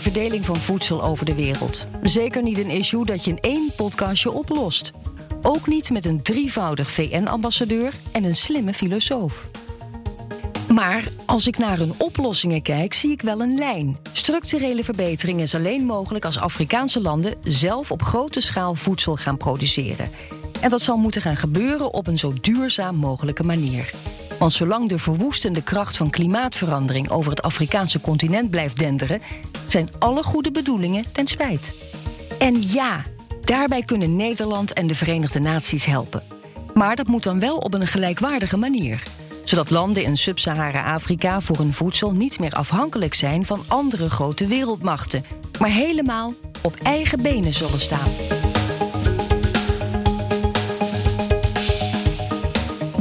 Verdeling 0.00 0.46
van 0.46 0.56
voedsel 0.56 1.02
over 1.02 1.26
de 1.26 1.34
wereld. 1.34 1.86
Zeker 2.02 2.42
niet 2.42 2.58
een 2.58 2.70
issue 2.70 3.04
dat 3.04 3.24
je 3.24 3.30
in 3.30 3.40
één 3.40 3.70
podcastje 3.76 4.30
oplost. 4.30 4.92
Ook 5.42 5.66
niet 5.66 5.90
met 5.90 6.04
een 6.04 6.22
drievoudig 6.22 6.90
VN-ambassadeur 6.90 7.92
en 8.12 8.24
een 8.24 8.34
slimme 8.34 8.74
filosoof. 8.74 9.48
Maar 10.68 11.08
als 11.26 11.46
ik 11.46 11.58
naar 11.58 11.78
hun 11.78 11.94
oplossingen 11.98 12.62
kijk, 12.62 12.94
zie 12.94 13.10
ik 13.10 13.22
wel 13.22 13.40
een 13.40 13.58
lijn. 13.58 13.96
Structurele 14.12 14.84
verbetering 14.84 15.40
is 15.40 15.54
alleen 15.54 15.84
mogelijk 15.84 16.24
als 16.24 16.38
Afrikaanse 16.38 17.00
landen 17.00 17.34
zelf 17.42 17.90
op 17.90 18.02
grote 18.02 18.40
schaal 18.40 18.74
voedsel 18.74 19.16
gaan 19.16 19.36
produceren. 19.36 20.10
En 20.60 20.70
dat 20.70 20.82
zal 20.82 20.96
moeten 20.96 21.22
gaan 21.22 21.36
gebeuren 21.36 21.94
op 21.94 22.06
een 22.06 22.18
zo 22.18 22.32
duurzaam 22.40 22.96
mogelijke 22.96 23.44
manier. 23.44 23.90
Want 24.38 24.52
zolang 24.52 24.88
de 24.88 24.98
verwoestende 24.98 25.62
kracht 25.62 25.96
van 25.96 26.10
klimaatverandering 26.10 27.10
over 27.10 27.30
het 27.30 27.42
Afrikaanse 27.42 28.00
continent 28.00 28.50
blijft 28.50 28.78
denderen, 28.78 29.20
zijn 29.72 29.88
alle 29.98 30.22
goede 30.22 30.50
bedoelingen 30.50 31.04
ten 31.12 31.26
spijt. 31.26 31.72
En 32.38 32.62
ja, 32.62 33.04
daarbij 33.44 33.82
kunnen 33.82 34.16
Nederland 34.16 34.72
en 34.72 34.86
de 34.86 34.94
Verenigde 34.94 35.40
Naties 35.40 35.84
helpen. 35.84 36.22
Maar 36.74 36.96
dat 36.96 37.06
moet 37.06 37.22
dan 37.22 37.40
wel 37.40 37.56
op 37.56 37.74
een 37.74 37.86
gelijkwaardige 37.86 38.56
manier. 38.56 39.02
Zodat 39.44 39.70
landen 39.70 40.02
in 40.02 40.16
Sub-Sahara-Afrika 40.16 41.40
voor 41.40 41.56
hun 41.56 41.72
voedsel 41.72 42.12
niet 42.12 42.38
meer 42.38 42.52
afhankelijk 42.52 43.14
zijn 43.14 43.46
van 43.46 43.64
andere 43.68 44.10
grote 44.10 44.46
wereldmachten, 44.46 45.24
maar 45.58 45.70
helemaal 45.70 46.32
op 46.62 46.74
eigen 46.82 47.22
benen 47.22 47.52
zullen 47.52 47.80
staan. 47.80 48.10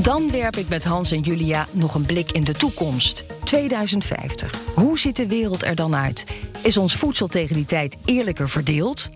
Dan 0.06 0.32
werp 0.32 0.56
ik 0.56 0.70
met 0.70 0.84
Hans 0.84 1.12
en 1.12 1.22
Julia 1.22 1.68
nog 1.72 1.96
een 1.96 2.06
blik 2.06 2.32
in 2.32 2.44
de 2.44 2.54
toekomst. 2.54 3.24
2050. 3.44 4.54
Hoe 4.76 5.00
ziet 5.00 5.16
de 5.16 5.28
wereld 5.28 5.64
er 5.64 5.76
dan 5.76 5.96
uit? 5.96 6.26
Is 6.66 6.78
ons 6.78 6.96
voedsel 6.96 7.28
tegen 7.28 7.56
die 7.56 7.66
tijd 7.66 7.98
eerlijker 8.06 8.50
verdeeld? 8.50 9.10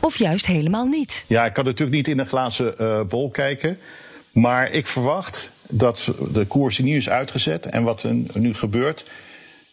Of 0.00 0.18
juist 0.18 0.46
helemaal 0.46 0.86
niet? 0.86 1.24
Ja, 1.26 1.44
ik 1.44 1.52
kan 1.52 1.64
natuurlijk 1.64 1.96
niet 1.96 2.08
in 2.08 2.18
een 2.18 2.26
glazen 2.26 2.74
uh, 2.80 3.00
bol 3.02 3.30
kijken. 3.30 3.78
Maar 4.32 4.70
ik 4.70 4.86
verwacht 4.86 5.50
dat 5.68 6.12
de 6.32 6.44
koers 6.44 6.76
die 6.76 6.84
nu 6.84 6.96
is 6.96 7.08
uitgezet 7.08 7.66
en 7.66 7.82
wat 7.82 8.02
er 8.02 8.14
nu 8.32 8.54
gebeurt, 8.54 9.10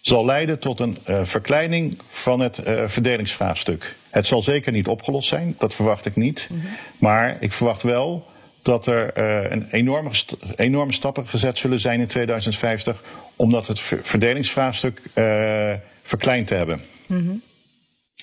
zal 0.01 0.25
leiden 0.25 0.59
tot 0.59 0.79
een 0.79 0.97
uh, 1.09 1.21
verkleining 1.23 1.97
van 2.07 2.39
het 2.39 2.67
uh, 2.67 2.83
verdelingsvraagstuk. 2.87 3.95
Het 4.09 4.27
zal 4.27 4.41
zeker 4.41 4.71
niet 4.71 4.87
opgelost 4.87 5.27
zijn, 5.27 5.55
dat 5.57 5.73
verwacht 5.73 6.05
ik 6.05 6.15
niet. 6.15 6.47
Mm 6.51 6.59
-hmm. 6.59 6.69
Maar 6.97 7.37
ik 7.39 7.51
verwacht 7.51 7.83
wel 7.83 8.25
dat 8.63 8.85
er 8.85 9.17
uh, 9.17 9.51
een 9.51 9.67
enorme, 9.71 10.09
enorme 10.55 10.93
stappen 10.93 11.27
gezet 11.27 11.57
zullen 11.57 11.79
zijn 11.79 11.99
in 11.99 12.07
2050 12.07 13.03
om 13.35 13.51
dat 13.51 13.67
het 13.67 13.79
verdelingsvraagstuk 14.01 15.01
uh, 15.15 15.73
verkleind 16.01 16.47
te 16.47 16.55
hebben. 16.55 16.81
Mm 17.07 17.17
-hmm. 17.17 17.41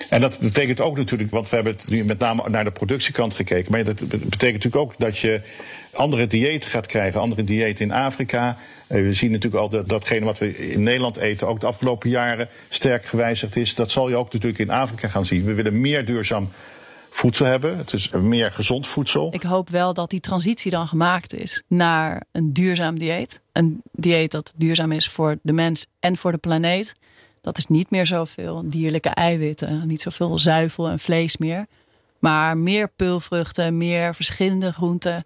En 0.09 0.21
dat 0.21 0.39
betekent 0.39 0.81
ook 0.81 0.97
natuurlijk, 0.97 1.31
want 1.31 1.49
we 1.49 1.55
hebben 1.55 1.73
het 1.73 1.91
nu 1.91 2.05
met 2.05 2.19
name 2.19 2.49
naar 2.49 2.65
de 2.65 2.71
productiekant 2.71 3.35
gekeken. 3.35 3.73
Maar 3.73 3.85
dat 3.85 3.99
betekent 4.09 4.41
natuurlijk 4.41 4.77
ook 4.77 4.95
dat 4.99 5.19
je 5.19 5.41
andere 5.93 6.27
diëten 6.27 6.71
gaat 6.71 6.87
krijgen, 6.87 7.21
andere 7.21 7.45
diëten 7.45 7.85
in 7.85 7.93
Afrika. 7.93 8.57
Eh, 8.89 9.03
we 9.03 9.13
zien 9.13 9.31
natuurlijk 9.31 9.63
al 9.63 9.69
dat 9.69 9.89
datgene 9.89 10.25
wat 10.25 10.39
we 10.39 10.57
in 10.57 10.83
Nederland 10.83 11.17
eten 11.17 11.49
ook 11.49 11.61
de 11.61 11.67
afgelopen 11.67 12.11
jaren 12.11 12.49
sterk 12.69 13.05
gewijzigd 13.05 13.57
is. 13.57 13.75
Dat 13.75 13.91
zal 13.91 14.09
je 14.09 14.17
ook 14.17 14.33
natuurlijk 14.33 14.61
in 14.61 14.71
Afrika 14.71 15.09
gaan 15.09 15.27
zien. 15.27 15.45
We 15.45 15.55
willen 15.55 15.81
meer 15.81 16.05
duurzaam 16.05 16.49
voedsel 17.11 17.47
hebben. 17.47 17.77
Het 17.77 17.93
is 17.93 18.11
meer 18.11 18.53
gezond 18.53 18.87
voedsel. 18.87 19.29
Ik 19.35 19.43
hoop 19.43 19.69
wel 19.69 19.95
dat 19.95 20.11
die 20.11 20.21
transitie 20.21 20.71
dan 20.71 20.89
gemaakt 20.89 21.35
is 21.35 21.63
naar 21.67 22.23
een 22.33 22.53
duurzaam 22.53 22.99
dieet. 22.99 23.41
Een 23.53 23.83
dieet 23.93 24.31
dat 24.31 24.53
duurzaam 24.57 24.93
is 24.93 25.09
voor 25.09 25.37
de 25.43 25.53
mens 25.53 25.87
en 26.01 26.17
voor 26.17 26.33
de 26.33 26.39
planeet. 26.39 26.93
Dat 27.41 27.59
is 27.59 27.67
niet 27.67 27.91
meer 27.91 28.07
zoveel 28.07 28.63
dierlijke 28.69 29.09
eiwitten, 29.09 29.87
niet 29.87 30.03
zoveel 30.03 30.39
zuivel 30.39 30.89
en 30.89 30.99
vlees 30.99 31.37
meer. 31.37 31.67
Maar 32.19 32.57
meer 32.57 32.91
pulvruchten, 32.97 33.77
meer 33.77 34.15
verschillende 34.15 34.73
groenten, 34.73 35.25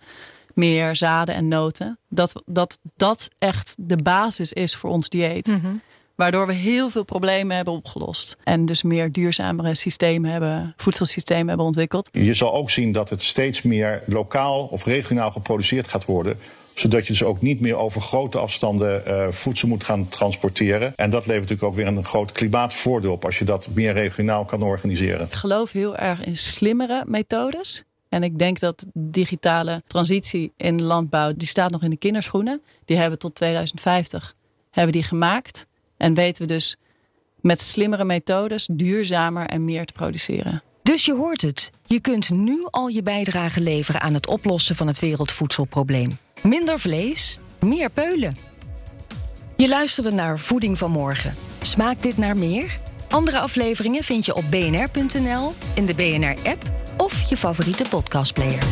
meer 0.54 0.96
zaden 0.96 1.34
en 1.34 1.48
noten. 1.48 1.98
Dat 2.08 2.42
dat, 2.46 2.78
dat 2.96 3.30
echt 3.38 3.74
de 3.78 3.96
basis 3.96 4.52
is 4.52 4.76
voor 4.76 4.90
ons 4.90 5.08
dieet. 5.08 5.46
Mhm. 5.46 5.74
Waardoor 6.14 6.46
we 6.46 6.52
heel 6.52 6.90
veel 6.90 7.04
problemen 7.04 7.56
hebben 7.56 7.74
opgelost. 7.74 8.36
En 8.44 8.66
dus 8.66 8.82
meer 8.82 9.12
duurzamere 9.12 9.74
systemen 9.74 10.30
hebben, 10.30 10.74
voedselsystemen 10.76 11.48
hebben 11.48 11.66
ontwikkeld. 11.66 12.08
Je 12.12 12.34
zal 12.34 12.54
ook 12.54 12.70
zien 12.70 12.92
dat 12.92 13.10
het 13.10 13.22
steeds 13.22 13.62
meer 13.62 14.02
lokaal 14.06 14.64
of 14.64 14.84
regionaal 14.84 15.30
geproduceerd 15.30 15.88
gaat 15.88 16.04
worden 16.04 16.38
zodat 16.74 17.06
je 17.06 17.12
dus 17.12 17.22
ook 17.22 17.40
niet 17.40 17.60
meer 17.60 17.76
over 17.76 18.00
grote 18.00 18.38
afstanden 18.38 19.02
uh, 19.06 19.26
voedsel 19.30 19.68
moet 19.68 19.84
gaan 19.84 20.08
transporteren. 20.08 20.92
En 20.94 21.10
dat 21.10 21.26
levert 21.26 21.48
natuurlijk 21.48 21.68
ook 21.68 21.74
weer 21.74 21.86
een 21.86 22.04
groot 22.04 22.32
klimaatvoordeel 22.32 23.12
op 23.12 23.24
als 23.24 23.38
je 23.38 23.44
dat 23.44 23.68
meer 23.74 23.92
regionaal 23.92 24.44
kan 24.44 24.62
organiseren. 24.62 25.26
Ik 25.26 25.32
geloof 25.32 25.72
heel 25.72 25.96
erg 25.96 26.24
in 26.24 26.36
slimmere 26.36 27.02
methodes. 27.06 27.82
En 28.08 28.22
ik 28.22 28.38
denk 28.38 28.60
dat 28.60 28.86
digitale 28.92 29.82
transitie 29.86 30.52
in 30.56 30.82
landbouw, 30.82 31.32
die 31.36 31.48
staat 31.48 31.70
nog 31.70 31.82
in 31.82 31.90
de 31.90 31.96
kinderschoenen. 31.96 32.62
Die 32.84 32.96
hebben 32.96 33.14
we 33.14 33.20
tot 33.20 33.34
2050 33.34 34.34
hebben 34.70 34.92
die 34.92 35.02
gemaakt. 35.02 35.66
En 36.04 36.14
weten 36.14 36.46
we 36.46 36.52
dus 36.52 36.76
met 37.40 37.60
slimmere 37.60 38.04
methodes 38.04 38.68
duurzamer 38.72 39.46
en 39.46 39.64
meer 39.64 39.84
te 39.84 39.92
produceren. 39.92 40.62
Dus 40.82 41.04
je 41.04 41.14
hoort 41.14 41.42
het. 41.42 41.70
Je 41.86 42.00
kunt 42.00 42.30
nu 42.30 42.66
al 42.70 42.88
je 42.88 43.02
bijdrage 43.02 43.60
leveren 43.60 44.00
aan 44.00 44.14
het 44.14 44.26
oplossen 44.26 44.76
van 44.76 44.86
het 44.86 44.98
wereldvoedselprobleem. 44.98 46.18
Minder 46.42 46.80
vlees, 46.80 47.38
meer 47.60 47.90
peulen. 47.90 48.36
Je 49.56 49.68
luisterde 49.68 50.10
naar 50.10 50.38
Voeding 50.38 50.78
van 50.78 50.90
Morgen. 50.90 51.34
Smaakt 51.60 52.02
dit 52.02 52.16
naar 52.16 52.38
meer? 52.38 52.78
Andere 53.08 53.38
afleveringen 53.38 54.02
vind 54.02 54.24
je 54.24 54.34
op 54.34 54.44
bnr.nl, 54.50 55.52
in 55.74 55.84
de 55.84 55.94
BNR-app 55.94 56.62
of 56.96 57.28
je 57.28 57.36
favoriete 57.36 57.84
podcastplayer. 57.88 58.62